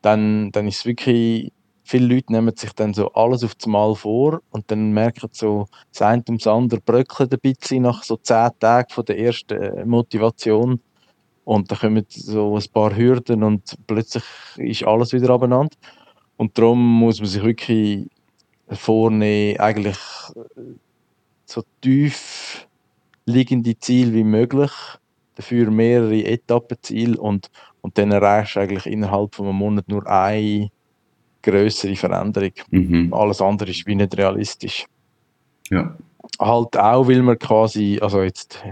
dann, 0.03 0.53
dann 0.53 0.69
ist 0.69 0.81
es 0.81 0.87
wirklich, 0.87 1.53
viele 1.83 2.15
Leute 2.15 2.33
nehmen 2.33 2.55
sich 2.55 2.73
dann 2.73 2.95
so 2.95 3.13
alles 3.13 3.43
auf 3.43 3.55
das 3.55 3.67
Mal 3.67 3.95
vor 3.95 4.41
und 4.51 4.71
dann 4.71 4.93
merken 4.93 5.29
so, 5.33 5.67
das 5.91 6.03
eine 6.03 6.23
ums 6.29 6.47
andere 6.47 6.81
bröckelt 6.81 7.33
ein 7.33 7.41
bisschen 7.41 7.83
nach 7.83 8.03
so 8.03 8.17
zehn 8.17 8.51
Tagen 8.61 8.91
von 8.91 9.05
der 9.07 9.19
ersten 9.19 9.89
Motivation 9.89 10.81
und 11.45 11.71
dann 11.71 11.79
kommen 11.79 12.05
so 12.09 12.57
ein 12.57 12.65
paar 12.73 12.95
Hürden 12.95 13.43
und 13.43 13.77
plötzlich 13.87 14.25
ist 14.57 14.85
alles 14.85 15.13
wieder 15.13 15.31
abeinander. 15.31 15.77
Und 16.37 16.59
darum 16.59 16.99
muss 16.99 17.21
man 17.21 17.29
sich 17.29 17.43
wirklich 17.43 18.09
vornehmen, 18.69 19.59
eigentlich 19.61 19.99
so 21.47 21.63
tief 21.81 22.67
liegende 23.27 23.79
Ziele 23.79 24.15
wie 24.15 24.25
möglich, 24.25 24.71
dafür 25.35 25.71
mehrere 25.71 26.25
Etappenziele 26.25 27.19
und, 27.19 27.51
und 27.83 27.99
dann 27.99 28.13
erreichst 28.13 28.57
du 28.57 28.61
eigentlich 28.61 28.87
innerhalb 28.87 29.35
von 29.35 29.47
einem 29.47 29.57
Monat 29.57 29.89
nur 29.89 30.07
eine 30.07 30.71
größere 31.43 31.97
Veränderung. 31.97 32.53
Mhm. 32.71 33.13
Alles 33.13 33.41
andere 33.41 33.71
ist 33.71 33.87
wie 33.87 33.95
nicht 33.95 34.17
realistisch. 34.17 34.87
Ja. 35.71 35.97
Halt 36.41 36.77
auch, 36.77 37.09
weil 37.09 37.23
man 37.23 37.39
quasi, 37.39 37.99
also 38.01 38.23
jetzt 38.23 38.65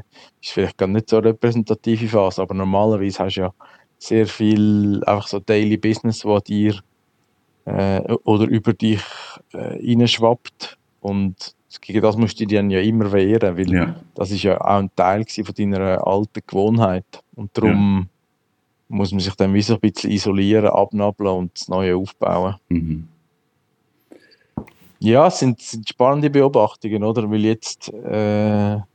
ist 0.43 0.53
vielleicht 0.53 0.79
gar 0.79 0.89
nicht 0.89 1.09
so 1.09 1.19
eine 1.19 1.29
repräsentative 1.29 2.09
Phase, 2.09 2.43
aber 2.43 2.55
normalerweise 2.55 3.25
hast 3.25 3.37
du 3.37 3.41
ja 3.43 3.55
sehr 3.99 4.27
viel 4.27 5.03
einfach 5.05 5.29
so 5.29 5.39
Daily 5.39 5.77
Business, 5.77 6.25
wo 6.25 6.39
dir 6.41 6.81
äh, 7.65 8.01
oder 8.25 8.47
über 8.47 8.73
dich 8.73 9.03
äh, 9.53 9.79
reinschwappt 9.81 10.77
und 11.01 11.55
gegen 11.81 12.03
das 12.03 12.17
musst 12.17 12.39
du 12.41 12.47
dich 12.47 12.57
dann 12.57 12.71
ja 12.71 12.81
immer 12.81 13.11
wehren, 13.13 13.57
weil 13.57 13.73
Ja. 13.73 13.97
das 14.15 14.31
ist 14.31 14.43
ja 14.43 14.61
auch 14.61 14.79
ein 14.79 14.91
Teil 14.95 15.25
von 15.27 15.55
deiner 15.55 16.07
alten 16.07 16.41
Gewohnheit 16.47 17.05
und 17.35 17.51
darum 17.57 18.09
muss 18.89 19.13
man 19.13 19.21
sich 19.21 19.35
dann 19.35 19.55
wie 19.55 19.63
so 19.63 19.75
ein 19.75 19.81
bisschen 19.81 20.11
isolieren, 20.11 20.69
abnabeln 20.69 21.31
und 21.31 21.59
das 21.59 21.69
Neue 21.69 21.97
aufbauen. 21.97 22.57
Mhm. 22.69 23.09
Ja, 25.01 25.27
es 25.27 25.39
sind, 25.39 25.61
sind 25.61 25.89
spannende 25.89 26.31
Beobachtungen, 26.31 27.05
oder? 27.05 27.31
Weil 27.31 27.45
jetzt 27.45 27.93
äh, 27.93 28.77
so 28.77 28.87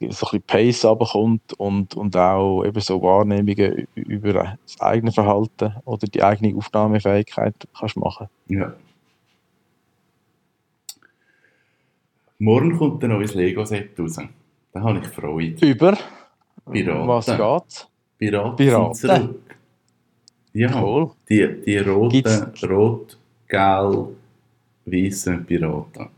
ein 0.00 0.08
bisschen 0.08 0.42
Pace 0.42 0.84
runterkommt 0.84 1.52
und, 1.54 1.94
und 1.94 2.16
auch 2.16 2.64
eben 2.64 2.80
so 2.80 3.02
Wahrnehmungen 3.02 3.88
über 3.94 4.32
das 4.32 4.80
eigene 4.80 5.10
Verhalten 5.12 5.74
oder 5.84 6.06
die 6.06 6.22
eigene 6.22 6.56
Aufnahmefähigkeit 6.56 7.54
kannst 7.76 7.96
machen. 7.96 8.28
Ja. 8.48 8.74
Morgen 12.44 12.76
kommt 12.76 13.02
ein 13.02 13.08
neues 13.10 13.32
Lego-Set 13.34 13.98
raus. 13.98 14.18
Da 14.72 14.80
habe 14.82 14.98
ich 14.98 15.06
Freude. 15.08 15.66
Über 15.66 15.96
Piraten. 16.70 17.08
was 17.08 17.24
geht's? 17.26 17.88
Piraten, 18.18 18.56
Piraten. 18.56 18.94
zurück. 18.94 19.56
Ja, 20.52 20.82
Cool. 20.82 21.10
die, 21.28 21.62
die 21.64 21.78
roten, 21.78 22.10
Gibt's- 22.10 22.62
rot, 22.68 23.18
gelb, 23.48 24.08
weißen 24.84 25.46
Piraten. 25.46 26.08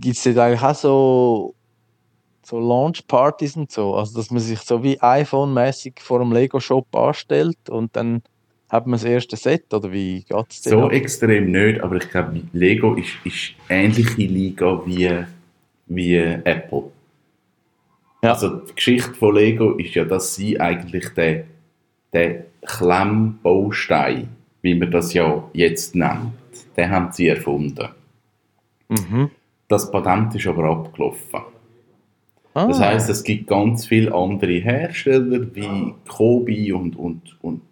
Gibt 0.00 0.16
es 0.16 0.26
eigentlich 0.38 0.62
auch 0.62 0.74
so, 0.76 1.54
so 2.44 2.60
Launch-Partys 2.60 3.56
und 3.56 3.72
so? 3.72 3.96
Also, 3.96 4.16
dass 4.16 4.30
man 4.30 4.38
sich 4.40 4.60
so 4.60 4.80
wie 4.84 5.00
iPhone-mäßig 5.00 5.94
vor 6.00 6.20
einem 6.20 6.30
Lego-Shop 6.30 6.86
anstellt 6.94 7.68
und 7.68 7.96
dann 7.96 8.22
hat 8.70 8.86
man 8.86 8.92
das 8.92 9.04
erste 9.04 9.36
Set? 9.36 9.74
Oder 9.74 9.92
wie 9.92 10.22
geht 10.22 10.46
es 10.50 10.62
So 10.62 10.90
extrem 10.90 11.50
nicht, 11.50 11.82
aber 11.82 11.96
ich 11.96 12.08
glaube, 12.08 12.40
Lego 12.52 12.94
ist, 12.94 13.10
ist 13.24 13.52
ähnliche 13.68 14.22
Liga 14.22 14.80
wie, 14.86 15.10
wie 15.86 16.16
Apple. 16.16 16.84
Ja. 18.22 18.32
Also 18.32 18.56
die 18.56 18.74
Geschichte 18.74 19.14
von 19.14 19.34
Lego 19.34 19.72
ist 19.72 19.94
ja, 19.94 20.04
dass 20.04 20.34
sie 20.34 20.60
eigentlich 20.60 21.08
den, 21.10 21.44
den 22.14 22.44
Klemmbaustein, 22.62 24.28
wie 24.62 24.74
man 24.74 24.90
das 24.90 25.14
ja 25.14 25.42
jetzt 25.52 25.94
nennt, 25.96 26.32
den 26.76 26.90
haben 26.90 27.12
sie 27.12 27.28
erfunden. 27.28 27.88
Mhm. 28.88 29.30
Das 29.68 29.90
Patent 29.90 30.34
ist 30.34 30.46
aber 30.46 30.64
abgelaufen. 30.64 31.40
Ah, 32.54 32.66
Das 32.66 32.80
heißt, 32.80 33.08
es 33.10 33.22
gibt 33.22 33.46
ganz 33.46 33.86
viele 33.86 34.12
andere 34.12 34.54
Hersteller 34.54 35.46
wie 35.54 35.94
Kobi 36.08 36.72
und, 36.72 36.96
und, 36.96 37.36
und 37.42 37.62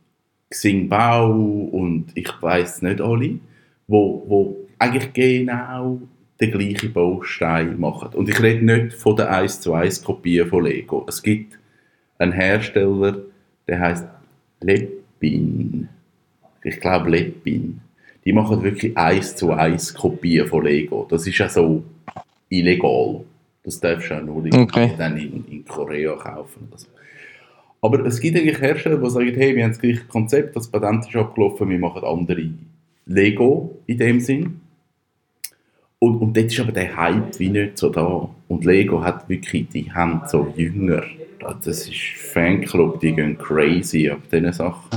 Xingbao 0.50 1.69
und 1.73 2.07
ich 2.14 2.31
weiß 2.40 2.83
nicht 2.83 3.00
alle, 3.00 3.38
wo, 3.87 4.25
wo 4.26 4.57
eigentlich 4.78 5.12
genau 5.12 6.00
den 6.40 6.50
gleichen 6.52 6.93
Baustein 6.93 7.78
machen. 7.81 8.11
Und 8.14 8.28
ich 8.28 8.40
rede 8.40 8.64
nicht 8.64 8.95
von 8.95 9.17
der 9.17 9.31
1 9.31 9.61
zu 9.61 9.75
1 9.75 10.05
Kopie 10.05 10.45
von 10.45 10.64
Lego. 10.64 11.05
Es 11.09 11.23
gibt 11.23 11.59
einen 12.19 12.33
Hersteller, 12.33 13.19
der 13.67 13.81
heißt 13.81 14.07
Lepin. 14.61 15.88
Ich 16.62 16.81
glaube 16.81 17.11
Lepin. 17.11 17.81
Die 18.25 18.33
machen 18.33 18.62
wirklich 18.62 18.97
1 18.97 19.37
zu 19.37 19.52
1 19.52 19.95
Kopie 19.95 20.40
von 20.40 20.64
Lego. 20.64 21.07
Das 21.11 21.26
ist 21.26 21.38
ja 21.38 21.49
so 21.49 21.83
illegal. 22.49 23.25
Das 23.64 23.81
darfst 23.81 24.11
du 24.11 24.14
auch 24.17 24.23
nur 24.23 24.45
irgendwie 24.45 24.62
Okay. 24.62 24.93
dann 24.97 25.17
in, 25.17 25.45
in 25.50 25.64
Korea 25.64 26.14
kaufen. 26.14 26.69
Oder 26.71 26.78
so. 26.78 26.87
Aber 27.80 28.04
es 28.04 28.20
gibt 28.20 28.37
eigentlich 28.37 28.61
Hersteller, 28.61 28.99
die 28.99 29.11
sagen, 29.11 29.35
hey, 29.35 29.54
wir 29.54 29.64
haben 29.64 29.70
das 29.70 29.80
gleiche 29.80 30.04
Konzept, 30.04 30.56
das 30.56 30.68
Patent 30.68 31.06
ist 31.06 31.14
abgelaufen, 31.14 31.68
wir 31.68 31.78
machen 31.78 32.02
andere 32.04 32.50
Lego 33.06 33.78
in 33.87 33.99
dem 33.99 34.20
Sinn. 34.20 34.61
Und, 36.00 36.16
und 36.18 36.37
dort 36.37 36.47
ist 36.47 36.61
aber 36.61 36.73
der 36.73 36.97
Hype 36.97 37.38
wie 37.38 37.49
nicht 37.49 37.78
so 37.78 37.90
da. 37.90 38.28
Und 38.49 38.64
Lego 38.64 39.02
hat 39.02 39.28
wirklich, 39.28 39.68
die 39.68 39.92
haben 39.92 40.23
so 40.26 40.52
Jünger. 40.56 41.02
Das 41.40 41.66
ist 41.66 41.97
Fanclub, 42.16 43.00
die 43.00 43.14
gehen 43.14 43.38
crazy 43.38 44.08
ab 44.08 44.20
diesen 44.30 44.52
Sachen. 44.52 44.90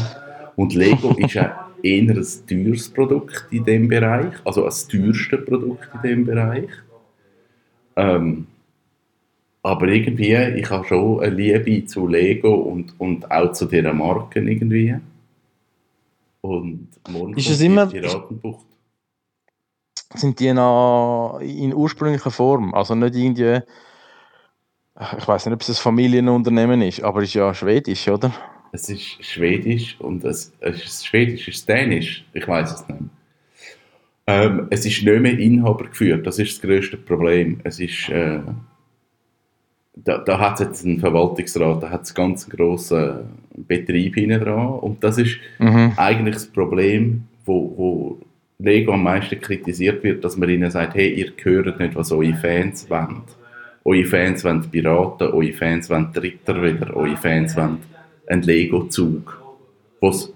Und 0.55 0.73
Lego 0.75 1.15
ist 1.17 1.33
ja 1.33 1.69
eher 1.81 2.01
ein 2.01 2.25
teures 2.47 2.89
Produkt 2.89 3.47
in 3.51 3.63
dem 3.65 3.87
Bereich, 3.87 4.33
also 4.45 4.63
das 4.63 4.87
teuerste 4.87 5.37
Produkt 5.37 5.89
in 5.95 6.01
dem 6.09 6.25
Bereich. 6.25 6.69
Ähm, 7.95 8.47
aber 9.63 9.87
irgendwie, 9.87 10.33
ich 10.35 10.69
habe 10.69 10.87
schon 10.87 11.19
eine 11.21 11.35
Liebe 11.35 11.85
zu 11.85 12.07
Lego 12.07 12.53
und, 12.55 12.99
und 12.99 13.29
auch 13.31 13.51
zu 13.51 13.65
dieser 13.65 13.93
Marken 13.93 14.47
irgendwie. 14.47 14.95
Und 16.41 16.87
morgen 17.09 17.35
Ist 17.37 17.49
es 17.49 17.59
die 17.59 17.67
immer- 17.67 17.85
Piratenbucht. 17.85 18.65
sind 20.15 20.39
die 20.39 20.51
noch 20.53 21.39
in 21.41 21.73
ursprünglicher 21.73 22.31
Form? 22.31 22.73
Also 22.73 22.95
nicht 22.95 23.15
irgendwie, 23.15 23.59
ich 25.17 25.27
weiß 25.27 25.45
nicht, 25.45 25.53
ob 25.53 25.61
es 25.61 25.69
ein 25.69 25.75
Familienunternehmen 25.75 26.81
ist, 26.81 27.03
aber 27.03 27.21
es 27.21 27.29
ist 27.29 27.35
ja 27.35 27.53
schwedisch, 27.53 28.07
oder? 28.07 28.33
Es 28.73 28.89
ist 28.89 29.23
Schwedisch 29.23 29.99
und 29.99 30.23
es, 30.23 30.53
es 30.61 30.83
ist 30.83 31.05
Schwedisch, 31.05 31.47
es 31.47 31.55
ist 31.57 31.69
Dänisch, 31.69 32.25
ich 32.33 32.47
weiß 32.47 32.71
es 32.73 32.87
nicht. 32.87 33.01
Ähm, 34.27 34.67
es 34.69 34.85
ist 34.85 35.03
nicht 35.03 35.21
mehr 35.21 35.37
Inhaber 35.37 35.85
geführt, 35.87 36.25
das 36.25 36.39
ist 36.39 36.53
das 36.53 36.61
größte 36.61 36.95
Problem. 36.97 37.59
Es 37.65 37.79
ist, 37.79 38.07
äh, 38.09 38.39
da, 40.03 40.17
da 40.17 40.39
hat 40.39 40.59
es 40.59 40.67
jetzt 40.67 40.85
einen 40.85 40.99
Verwaltungsrat, 40.99 41.83
da 41.83 41.89
hat 41.89 42.03
es 42.03 42.13
ganz 42.13 42.49
grossen 42.49 43.19
Betrieb 43.55 44.15
hinten 44.15 44.39
dran 44.39 44.67
und 44.79 45.03
das 45.03 45.17
ist 45.17 45.37
Mhm. 45.59 45.93
eigentlich 45.97 46.35
das 46.35 46.47
Problem, 46.47 47.23
wo, 47.45 47.73
wo 47.77 48.19
Lego 48.59 48.93
am 48.93 49.03
meisten 49.03 49.39
kritisiert 49.39 50.03
wird, 50.03 50.23
dass 50.23 50.37
man 50.37 50.49
ihnen 50.49 50.69
sagt, 50.69 50.95
hey, 50.95 51.09
ihr 51.13 51.31
hört 51.43 51.79
nicht, 51.79 51.95
was 51.95 52.11
eure 52.11 52.33
Fans 52.35 52.89
wollen. 52.89 53.23
Eure 53.83 54.05
Fans 54.05 54.43
wollen 54.43 54.61
Piraten, 54.69 55.27
eure 55.29 55.53
Fans 55.53 55.89
wollen 55.89 56.07
Ritter 56.15 56.61
wieder, 56.61 56.95
eure 56.95 57.17
Fans 57.17 57.55
wollen 57.57 57.79
einen 58.27 58.43
Lego-Zug, 58.43 59.41
was 59.99 60.31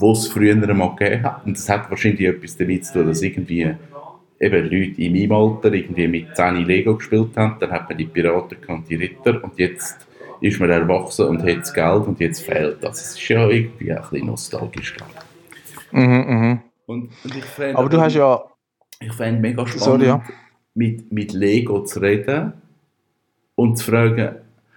es 0.00 0.28
früher 0.28 0.54
mal 0.54 0.94
gegeben 0.94 1.22
hat. 1.24 1.44
Und 1.46 1.56
das 1.56 1.68
hat 1.68 1.90
wahrscheinlich 1.90 2.26
etwas 2.28 2.56
damit 2.56 2.86
zu 2.86 2.92
tun, 2.92 3.06
dass 3.08 3.22
irgendwie 3.22 3.74
eben 4.40 4.64
Leute 4.64 5.02
in 5.02 5.12
meinem 5.12 5.32
Alter 5.32 5.72
irgendwie 5.72 6.08
mit 6.08 6.36
10 6.36 6.66
Lego 6.66 6.96
gespielt 6.96 7.36
haben, 7.36 7.56
dann 7.60 7.70
hat 7.70 7.88
man 7.88 7.98
die 7.98 8.04
Piraten 8.04 8.60
gehabt, 8.60 8.88
die 8.88 8.96
Ritter 8.96 9.42
und 9.42 9.58
jetzt 9.58 10.06
ist 10.40 10.60
man 10.60 10.70
erwachsen 10.70 11.26
und 11.26 11.42
hat 11.42 11.58
das 11.58 11.72
Geld 11.72 12.06
und 12.06 12.20
jetzt 12.20 12.42
fehlt 12.42 12.82
das. 12.82 13.00
Es 13.00 13.14
ist 13.16 13.28
ja 13.28 13.48
irgendwie 13.48 13.92
ein 13.92 14.02
bisschen 14.02 14.26
nostalgisch. 14.26 14.94
glaub 14.94 15.08
ich. 15.10 15.92
Mhm, 15.92 16.02
mhm. 16.02 16.60
Und, 16.86 17.10
und 17.24 17.36
ich 17.36 17.44
fände 17.44 17.78
Aber 17.78 17.88
du 17.88 18.00
hast 18.00 18.14
ja. 18.14 18.44
ich 19.00 19.12
fände 19.12 19.40
mega 19.40 19.66
spannend, 19.66 19.82
Sorry, 19.82 20.06
ja. 20.06 20.22
mit, 20.74 21.10
mit 21.10 21.32
Lego 21.32 21.82
zu 21.84 22.00
reden 22.00 22.52
und 23.54 23.78
zu 23.78 23.90
fragen, 23.90 24.36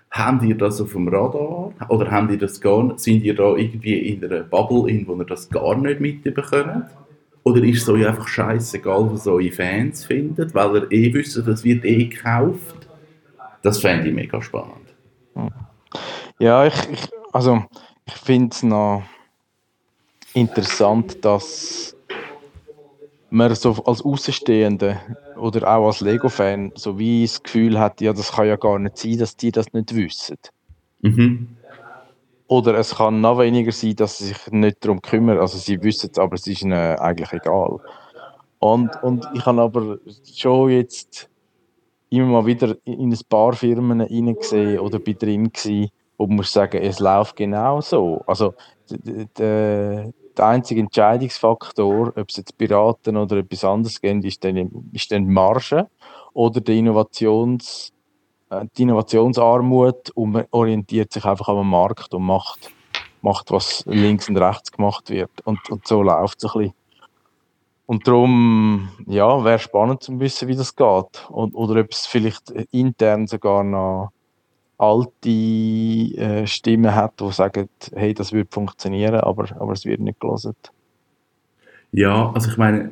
habt 0.09 0.43
ihr 0.43 0.55
das 0.55 0.81
auf 0.81 0.93
dem 0.93 1.07
Radar? 1.07 1.73
Oder 1.89 2.11
habt 2.11 2.31
ihr 2.31 2.37
das 2.37 2.59
gar, 2.61 2.97
sind 2.97 3.23
ihr 3.23 3.35
da 3.35 3.55
irgendwie 3.55 3.97
in 4.13 4.23
einer 4.23 4.43
Bubble, 4.43 4.89
in 4.89 5.07
wo 5.07 5.15
ihr 5.15 5.25
das 5.25 5.49
gar 5.49 5.75
nicht 5.75 5.99
mitbekommt? 5.99 6.85
Oder 7.49 7.63
ist 7.63 7.81
es 7.81 7.89
euch 7.89 8.05
einfach 8.05 8.27
scheißegal, 8.27 9.11
was 9.11 9.25
eure 9.25 9.51
Fans 9.51 10.05
finden, 10.05 10.53
weil 10.53 10.75
ihr 10.75 10.91
eh 10.91 11.13
wisst, 11.13 11.35
das 11.47 11.63
wird 11.63 11.83
eh 11.83 12.05
gekauft? 12.05 12.87
Das 13.63 13.79
fände 13.79 14.09
ich 14.09 14.13
mega 14.13 14.39
spannend. 14.39 14.87
Ja, 16.37 16.65
ich, 16.65 16.75
ich 16.91 17.09
also 17.31 17.63
ich 18.05 18.13
finde 18.13 18.49
es 18.53 18.63
noch 18.63 19.03
interessant, 20.33 21.25
dass 21.25 21.95
man 23.31 23.53
so 23.55 23.71
als 23.85 24.01
Außenstehende 24.03 24.99
oder 25.35 25.67
auch 25.67 25.87
als 25.87 26.01
Lego-Fan 26.01 26.73
so 26.75 26.99
wie 26.99 27.23
das 27.23 27.41
Gefühl 27.41 27.79
hat, 27.79 27.99
ja, 28.01 28.13
das 28.13 28.31
kann 28.31 28.47
ja 28.47 28.57
gar 28.57 28.77
nicht 28.77 28.97
sein, 28.97 29.17
dass 29.17 29.35
die 29.35 29.51
das 29.51 29.73
nicht 29.73 29.95
wissen. 29.95 30.37
Mhm. 31.01 31.47
Oder 32.49 32.79
es 32.79 32.95
kann 32.95 33.21
noch 33.21 33.37
weniger 33.37 33.71
sein, 33.71 33.95
dass 33.95 34.17
sie 34.17 34.25
sich 34.25 34.47
nicht 34.49 34.83
darum 34.83 35.03
kümmern. 35.03 35.37
Also 35.37 35.59
sie 35.59 35.81
wissen 35.83 36.09
es, 36.11 36.17
aber 36.17 36.33
es 36.33 36.47
ist 36.47 36.63
ihnen 36.63 36.97
eigentlich 36.97 37.31
egal. 37.31 37.77
Und, 38.57 38.89
und 39.03 39.27
ich 39.35 39.45
habe 39.45 39.61
aber 39.61 39.99
schon 40.35 40.71
jetzt 40.71 41.29
immer 42.09 42.25
mal 42.25 42.45
wieder 42.47 42.75
in 42.85 43.13
ein 43.13 43.19
paar 43.29 43.53
Firmen 43.53 44.01
reingesehen 44.01 44.79
oder 44.79 44.97
bin 44.97 45.19
drin 45.19 45.51
gewesen, 45.51 45.91
wo 46.17 46.25
man 46.25 46.43
sagen, 46.43 46.81
es 46.81 46.99
läuft 46.99 47.35
genau 47.35 47.81
so. 47.81 48.23
Also 48.25 48.55
der, 49.37 50.11
der 50.35 50.45
einzige 50.45 50.81
Entscheidungsfaktor, 50.81 52.07
ob 52.17 52.29
es 52.29 52.37
jetzt 52.37 52.57
Piraten 52.57 53.15
oder 53.15 53.37
etwas 53.37 53.63
anderes 53.63 54.01
geht, 54.01 54.25
ist 54.25 54.43
dann, 54.43 54.89
ist 54.91 55.11
dann 55.11 55.27
die 55.27 55.31
Marge 55.31 55.87
oder 56.33 56.61
die, 56.61 56.79
Innovations, 56.79 57.93
die 58.77 58.83
Innovationsarmut 58.83 60.11
und 60.11 60.31
man 60.31 60.45
orientiert 60.51 61.13
sich 61.13 61.25
einfach 61.25 61.47
am 61.49 61.69
Markt 61.69 62.13
und 62.13 62.23
macht, 62.23 62.71
macht 63.21 63.51
was 63.51 63.83
links 63.85 64.29
und 64.29 64.37
rechts 64.37 64.71
gemacht 64.71 65.09
wird. 65.09 65.31
Und, 65.43 65.69
und 65.69 65.87
so 65.87 66.01
läuft 66.01 66.43
es 66.43 66.55
ein 66.55 66.59
bisschen. 66.59 66.73
Und 67.85 68.07
darum, 68.07 68.89
ja, 69.07 69.43
wäre 69.43 69.57
spannend 69.57 70.03
zu 70.03 70.19
wissen, 70.19 70.47
wie 70.47 70.55
das 70.55 70.75
geht. 70.75 71.27
Und, 71.29 71.55
oder 71.55 71.81
ob 71.81 71.91
es 71.91 72.05
vielleicht 72.05 72.51
intern 72.71 73.25
sogar 73.25 73.63
noch 73.63 74.11
alte 74.77 75.29
äh, 75.29 76.47
Stimmen 76.47 76.93
hat, 76.93 77.19
die 77.19 77.31
sagen, 77.31 77.67
hey, 77.93 78.13
das 78.13 78.31
würde 78.31 78.49
funktionieren, 78.49 79.15
aber, 79.15 79.47
aber 79.59 79.73
es 79.73 79.85
wird 79.85 79.99
nicht 79.99 80.19
gelesen. 80.19 80.55
Ja, 81.91 82.31
also 82.31 82.49
ich 82.49 82.57
meine, 82.57 82.91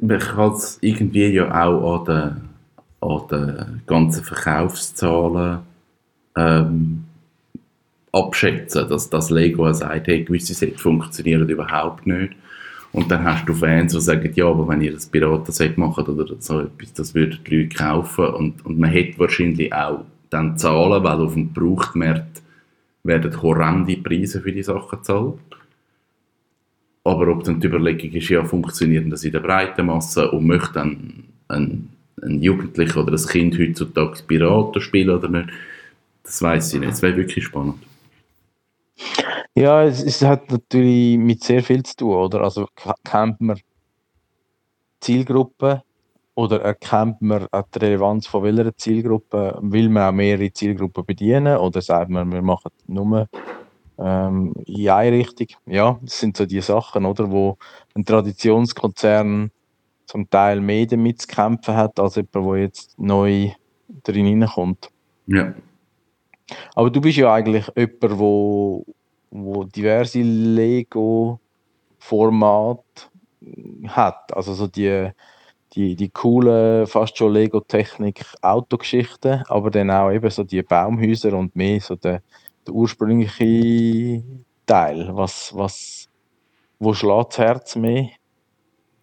man 0.00 0.18
kann 0.18 0.52
es 0.52 0.78
irgendwie 0.80 1.26
ja 1.26 1.46
auch 1.48 2.00
an 2.00 2.04
den, 2.04 2.49
an 3.00 3.28
den 3.30 3.82
ganzen 3.86 4.24
Verkaufszahlen 4.24 5.60
ähm, 6.36 7.04
abschätzen, 8.12 8.88
dass 8.88 9.10
das 9.10 9.30
Lego 9.30 9.72
sagt, 9.72 10.08
hey, 10.08 10.24
gewisse 10.24 10.54
Sets 10.54 10.80
funktionieren 10.80 11.48
überhaupt 11.48 12.06
nicht. 12.06 12.34
Und 12.92 13.10
dann 13.10 13.22
hast 13.22 13.48
du 13.48 13.54
Fans, 13.54 13.92
die 13.92 14.00
sagen, 14.00 14.32
ja, 14.34 14.46
aber 14.46 14.66
wenn 14.66 14.80
ihr 14.80 14.92
das 14.92 15.06
Piratenset 15.06 15.78
macht 15.78 16.08
oder 16.08 16.34
so 16.40 16.60
etwas, 16.60 16.92
das 16.92 17.14
würden 17.14 17.38
die 17.46 17.62
Leute 17.62 17.76
kaufen. 17.76 18.26
Und, 18.26 18.66
und 18.66 18.78
man 18.78 18.90
hätte 18.90 19.18
wahrscheinlich 19.20 19.72
auch 19.72 20.04
dann 20.28 20.58
zahlen, 20.58 21.04
weil 21.04 21.20
auf 21.20 21.34
dem 21.34 21.54
Gebrauchtmarkt 21.54 22.42
werden 23.04 23.42
horrende 23.42 23.96
Preise 23.96 24.40
für 24.40 24.52
die 24.52 24.62
Sachen 24.62 24.98
gezahlt. 24.98 25.38
Aber 27.04 27.28
ob 27.28 27.44
dann 27.44 27.60
die 27.60 27.66
Überlegung 27.68 28.10
ist, 28.10 28.28
ja, 28.28 28.44
funktioniert 28.44 29.10
das 29.10 29.24
in 29.24 29.32
der 29.32 29.40
breiten 29.40 29.86
Masse 29.86 30.30
und 30.30 30.46
möchte 30.46 30.74
dann 30.74 31.24
ein, 31.48 31.88
ein 32.22 32.42
Jugendlicher 32.42 33.02
oder 33.02 33.12
ein 33.12 33.26
Kind 33.26 33.58
heutzutage 33.58 34.22
Piraten 34.26 34.80
spielen 34.80 35.10
oder 35.10 35.28
nicht, 35.28 35.50
das 36.22 36.42
weiß 36.42 36.74
ich 36.74 36.80
nicht. 36.80 36.92
Das 36.92 37.02
wäre 37.02 37.16
wirklich 37.16 37.44
spannend. 37.44 37.82
Ja, 39.54 39.84
es, 39.84 40.02
es, 40.02 40.22
hat 40.22 40.50
natürlich 40.50 41.18
mit 41.18 41.42
sehr 41.42 41.62
viel 41.62 41.82
zu 41.82 41.96
tun, 41.96 42.14
oder? 42.14 42.42
Also 42.42 42.68
kennt 43.04 43.40
man 43.40 43.58
Zielgruppen 45.00 45.82
oder 46.34 46.60
erkennt 46.62 47.20
man 47.20 47.46
die 47.74 47.78
Relevanz 47.78 48.26
von 48.26 48.42
welcher 48.44 48.76
Zielgruppe? 48.76 49.58
Will 49.60 49.88
man 49.88 50.08
auch 50.08 50.12
mehrere 50.12 50.52
Zielgruppen 50.52 51.04
bedienen 51.04 51.56
oder 51.56 51.82
sagt 51.82 52.10
man, 52.10 52.30
wir 52.30 52.42
machen 52.42 52.70
nur 52.86 53.28
ähm, 53.98 54.54
in 54.66 54.88
eine 54.88 55.16
Richtung? 55.16 55.48
Ja, 55.66 55.98
das 56.02 56.20
sind 56.20 56.36
so 56.36 56.46
die 56.46 56.60
Sachen, 56.60 57.04
oder, 57.04 57.30
wo 57.30 57.58
ein 57.94 58.04
Traditionskonzern 58.04 59.50
zum 60.10 60.28
Teil 60.28 60.60
mehr 60.60 60.84
damit 60.86 61.22
zu 61.22 61.28
kämpfen 61.28 61.76
hat, 61.76 62.00
als 62.00 62.16
jemand, 62.16 62.34
der 62.34 62.56
jetzt 62.56 62.98
neu 62.98 63.50
drin 64.02 64.44
kommt. 64.46 64.90
Ja. 65.26 65.54
Aber 66.74 66.90
du 66.90 67.00
bist 67.00 67.16
ja 67.16 67.32
eigentlich 67.32 67.70
jemand, 67.76 68.18
wo, 68.18 68.84
wo 69.30 69.62
diverse 69.64 70.22
Lego-Formate 70.22 72.82
hat. 73.86 74.36
Also 74.36 74.54
so 74.54 74.66
die 74.66 75.12
die, 75.74 75.94
die 75.94 76.08
coole, 76.08 76.86
fast 76.86 77.16
schon 77.16 77.32
Lego-Technik-Autogeschichten, 77.32 79.44
aber 79.48 79.70
dann 79.70 79.90
auch 79.90 80.10
eben 80.10 80.30
so 80.30 80.42
die 80.42 80.62
Baumhäuser 80.62 81.32
und 81.34 81.54
mehr 81.54 81.80
so 81.80 81.94
der, 81.94 82.22
der 82.66 82.74
ursprüngliche 82.74 84.22
Teil. 84.66 85.10
Was, 85.12 85.54
was, 85.54 86.08
wo 86.78 86.92
schlägt 86.92 87.32
das 87.32 87.38
Herz 87.38 87.76
mehr? 87.76 88.08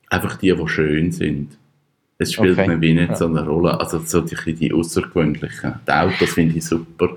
Einfach 0.10 0.38
die, 0.38 0.54
die 0.54 0.68
schön 0.68 1.12
sind. 1.12 1.58
Es 2.18 2.34
spielt 2.34 2.58
okay. 2.58 2.68
mir 2.68 2.82
wie 2.82 2.94
nicht 2.94 3.10
ja. 3.10 3.16
so 3.16 3.26
eine 3.26 3.46
Rolle. 3.46 3.80
Also 3.80 4.00
so 4.00 4.22
die, 4.22 4.54
die 4.54 4.74
außergewöhnlichen. 4.74 5.76
Die 5.88 5.92
Autos 5.92 6.34
finde 6.34 6.58
ich 6.58 6.66
super. 6.66 7.10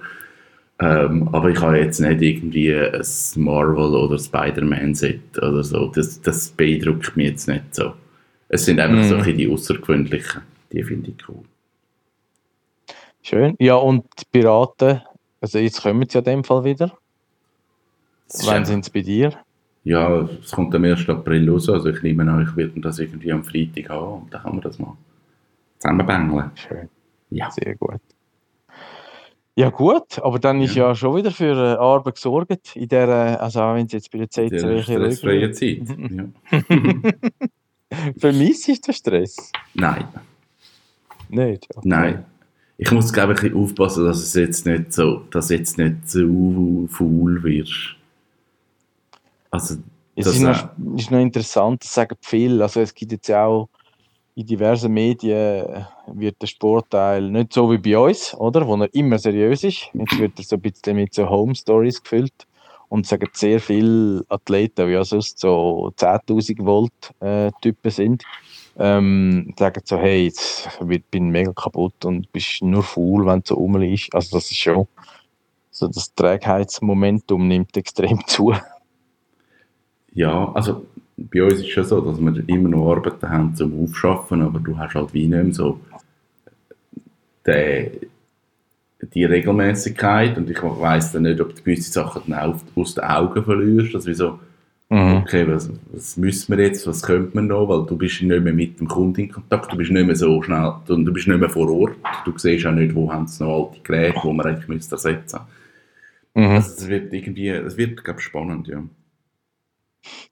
Ähm, 0.79 1.29
aber 1.33 1.51
ich 1.51 1.61
habe 1.61 1.79
jetzt 1.79 2.01
nicht 2.01 2.23
irgendwie 2.23 2.75
ein 2.75 3.03
Marvel- 3.37 3.95
oder 3.95 4.19
Spider-Man-Set 4.19 5.39
oder 5.39 5.63
so. 5.63 5.87
Das, 5.95 6.21
das 6.21 6.49
beeindruckt 6.51 7.17
mich 7.17 7.29
jetzt 7.29 7.49
nicht 7.49 7.75
so. 7.75 7.93
Es 8.49 8.65
sind 8.65 8.81
einfach 8.81 9.05
mm. 9.05 9.09
so 9.09 9.17
mhm. 9.19 9.37
die 9.37 9.49
außergewöhnlichen. 9.51 10.43
Die 10.73 10.83
finde 10.83 11.11
ich 11.11 11.29
cool. 11.29 11.43
Schön. 13.23 13.57
Ja, 13.59 13.75
und 13.75 14.05
die 14.19 14.25
Piraten, 14.33 15.03
also 15.41 15.59
jetzt 15.59 15.83
kommen 15.83 16.07
sie 16.09 16.15
ja 16.15 16.21
in 16.21 16.25
dem 16.25 16.45
Fall 16.45 16.65
wieder. 16.65 16.97
Wann 18.45 18.65
sind 18.65 18.85
sie 18.85 18.91
bei 18.91 19.03
dir? 19.03 19.35
Ja, 19.85 20.29
es 20.43 20.51
kommt 20.51 20.75
am 20.75 20.85
1. 20.85 21.09
April 21.09 21.51
raus, 21.51 21.69
also 21.69 21.89
ich 21.89 22.03
nehme 22.03 22.31
an, 22.31 22.43
ich 22.43 22.55
werde 22.57 22.81
das 22.81 22.99
irgendwie 22.99 23.33
am 23.33 23.45
Freitag 23.45 23.89
haben 23.89 24.23
und 24.23 24.35
dann 24.35 24.43
kann 24.43 24.53
man 24.53 24.61
das 24.61 24.79
mal 24.79 24.97
zusammenbängeln. 25.79 26.51
Schön. 26.55 26.89
Ja. 27.31 27.51
Sehr 27.51 27.77
gut. 27.77 28.01
Ja 29.57 29.71
gut, 29.71 30.19
aber 30.23 30.39
dann 30.39 30.61
ist 30.61 30.75
ja, 30.75 30.89
ja 30.89 30.95
schon 30.95 31.17
wieder 31.17 31.31
für 31.31 31.53
äh, 31.53 31.77
Arbeit 31.77 32.15
gesorgt, 32.15 32.77
in 32.77 32.89
der, 32.89 33.41
also 33.43 33.61
auch 33.61 33.75
wenn 33.75 33.87
es 33.87 33.93
jetzt 33.93 34.11
bei 34.11 34.19
der 34.19 34.31
Zeit... 34.31 34.53
In 34.53 34.83
stressfreie 34.83 35.51
Zeit, 35.53 35.83
ja. 36.11 36.25
Vermisst 38.19 38.69
du 38.69 38.73
den 38.75 38.95
Stress? 38.95 39.53
Nein. 39.75 40.05
Nicht? 41.29 41.67
Okay. 41.75 41.89
Nein. 41.89 42.25
Ich 42.79 42.91
muss, 42.91 43.13
glaube 43.13 43.35
ich, 43.35 43.55
aufpassen, 43.55 44.05
dass 44.05 44.19
es 44.19 44.35
jetzt 44.35 44.65
nicht 44.65 44.93
so, 44.93 45.25
dass 45.31 45.51
jetzt 45.51 45.77
nicht 45.77 46.09
zu 46.09 46.89
faul 46.91 47.43
wirst. 47.43 47.97
Also, 49.51 49.77
es 50.17 50.27
ist 50.27 50.41
noch, 50.41 50.69
ist 50.97 51.11
noch 51.11 51.21
interessant, 51.21 51.83
das 51.83 51.95
sagen 51.95 52.17
viele. 52.21 52.63
Also 52.63 52.81
es 52.81 52.95
gibt 52.95 53.13
jetzt 53.13 53.31
auch 53.31 53.69
in 54.35 54.47
diversen 54.47 54.93
Medien 54.93 55.87
wird 56.07 56.41
der 56.41 56.47
Sportteil 56.47 57.31
nicht 57.31 57.53
so 57.53 57.71
wie 57.71 57.79
bei 57.79 57.99
uns, 57.99 58.35
oder? 58.35 58.67
Wo 58.67 58.77
er 58.77 58.93
immer 58.95 59.19
seriös 59.19 59.65
ist. 59.65 59.89
Jetzt 59.93 60.19
wird 60.19 60.39
er 60.39 60.45
so 60.45 60.57
ein 60.57 60.63
bisschen 60.63 60.97
mit 60.97 61.15
so 61.15 61.29
Home 61.29 61.55
Stories 61.55 62.03
gefüllt 62.03 62.47
und 62.89 63.07
sagen 63.07 63.29
sehr 63.33 63.61
viele 63.61 64.25
Athleten, 64.29 64.89
wie 64.89 64.93
ja 64.93 65.05
sonst 65.05 65.39
so 65.39 65.93
10.000 65.97 66.65
Volt 66.65 66.93
äh, 67.21 67.51
Typen 67.61 67.91
sind, 67.91 68.25
ähm, 68.79 69.55
sagen 69.59 69.83
so, 69.85 69.97
hey, 69.97 70.27
ich 70.27 71.05
bin 71.11 71.29
mega 71.31 71.53
kaputt 71.53 72.05
und 72.05 72.31
bist 72.33 72.63
nur 72.63 72.83
faul, 72.83 73.27
wenn 73.27 73.41
du 73.41 73.47
so 73.47 73.55
rum 73.55 73.81
ist. 73.83 74.15
Also 74.15 74.37
das 74.37 74.51
ist 74.51 74.59
schon, 74.59 74.87
so 75.71 75.87
das 75.87 76.15
Trägheitsmomentum 76.15 77.47
nimmt 77.47 77.77
extrem 77.77 78.21
zu. 78.27 78.55
Ja, 80.13 80.53
also 80.53 80.87
bei 81.17 81.43
uns 81.43 81.55
ist 81.55 81.61
es 81.61 81.69
schon 81.69 81.85
so, 81.85 82.01
dass 82.01 82.21
wir 82.21 82.49
immer 82.49 82.69
noch 82.69 82.91
Arbeiten 82.91 83.29
haben 83.29 83.55
zum 83.55 83.85
Aufschaffen, 83.85 84.43
aber 84.43 84.59
du 84.59 84.77
hast 84.79 84.95
halt 84.95 85.13
wie 85.13 85.27
nicht 85.27 85.45
mehr 85.45 85.55
so 85.55 85.81
den 87.47 87.91
die 89.15 89.25
Regelmäßigkeit 89.25 90.37
und 90.37 90.51
ich 90.51 90.63
weiß 90.63 91.13
dann 91.13 91.23
nicht, 91.23 91.41
ob 91.41 91.55
du 91.55 91.63
gewisse 91.63 91.91
Sachen 91.91 92.23
dann 92.27 92.39
auch 92.39 92.61
aus 92.77 92.95
den 92.95 93.05
Augen 93.05 93.45
verlierst, 93.45 93.95
dass 93.95 94.07
wir 94.07 94.15
so, 94.15 94.39
mhm. 94.91 95.23
okay, 95.23 95.47
was, 95.49 95.71
was 95.91 96.17
müssen 96.17 96.57
wir 96.57 96.65
jetzt, 96.65 96.87
was 96.87 97.03
könnte 97.03 97.35
man 97.35 97.47
noch, 97.47 97.69
weil 97.69 97.87
du 97.87 97.97
bist 97.97 98.23
nicht 98.23 98.43
mehr 98.43 98.53
mit 98.53 98.79
dem 98.79 98.89
Kunden 98.89 99.23
in 99.23 99.33
Kontakt, 99.33 99.73
du 99.73 99.77
bist 99.77 99.91
nicht 99.91 100.07
mehr 100.07 100.17
so 100.17 100.43
schnell, 100.43 100.75
du, 100.87 101.03
du 101.03 101.13
bist 101.13 101.29
nicht 101.29 101.41
mehr 101.41 101.49
vor 101.49 101.71
Ort, 101.71 101.97
du 102.25 102.37
siehst 102.37 102.67
auch 102.67 102.73
nicht, 102.73 102.95
wo 102.95 103.11
haben 103.11 103.27
sie 103.27 103.43
noch 103.43 103.71
alte 103.71 103.81
Geräte, 103.83 104.21
wo 104.23 104.33
man 104.33 104.47
eigentlich 104.47 104.69
müsste 104.69 104.97
ersetzen. 104.97 105.41
Mhm. 106.35 106.45
Also 106.45 106.75
es 106.77 106.89
wird 106.89 107.13
irgendwie, 107.13 107.49
es 107.49 107.77
wird, 107.77 108.05
glaube 108.05 108.21
ich, 108.21 108.27
spannend, 108.27 108.69
ja. 108.69 108.83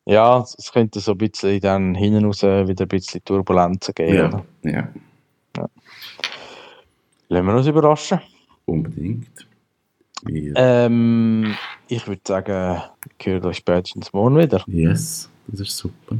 Ja, 0.07 0.41
es 0.41 0.73
könnte 0.73 1.01
so 1.01 1.13
ein 1.13 1.19
bisschen 1.19 1.61
dann 1.61 1.95
hinten 1.95 2.25
raus 2.25 2.43
wieder 2.43 2.85
ein 2.85 2.89
bisschen 2.89 3.23
Turbulenzen 3.25 3.95
geben. 3.95 4.15
Ja, 4.15 4.27
Oder? 4.29 4.45
ja, 4.63 4.89
Lassen 7.29 7.47
wir 7.47 7.55
uns 7.55 7.67
überraschen. 7.67 8.21
unbedingt. 8.65 9.47
Wir, 10.23 10.53
Ähm, 10.57 11.55
ich 11.87 12.07
würde 12.07 12.23
sagen, 12.27 12.83
wir 13.19 13.33
hören 13.35 13.45
uns 13.45 13.57
spätestens 13.57 14.13
morgen 14.13 14.37
wieder. 14.39 14.65
yes, 14.67 15.29
das 15.47 15.61
ist 15.61 15.77
super. 15.77 16.17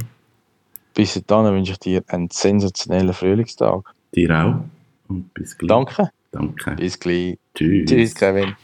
Bis 0.93 1.21
dann 1.27 1.45
wünsche 1.53 1.73
ich 1.73 1.79
dir 1.79 2.03
einen 2.07 2.29
sensationellen 2.29 3.13
Frühlingstag. 3.13 3.93
Dir 4.15 4.31
auch 4.37 4.63
und 5.09 5.33
bis 5.33 5.57
gleich. 5.57 5.69
Danke. 5.69 6.11
Danke. 6.31 6.75
Bis 6.75 6.99
gleich. 6.99 7.37
Tschüss. 7.55 7.89
Tschüss, 7.89 8.15
Kevin. 8.15 8.55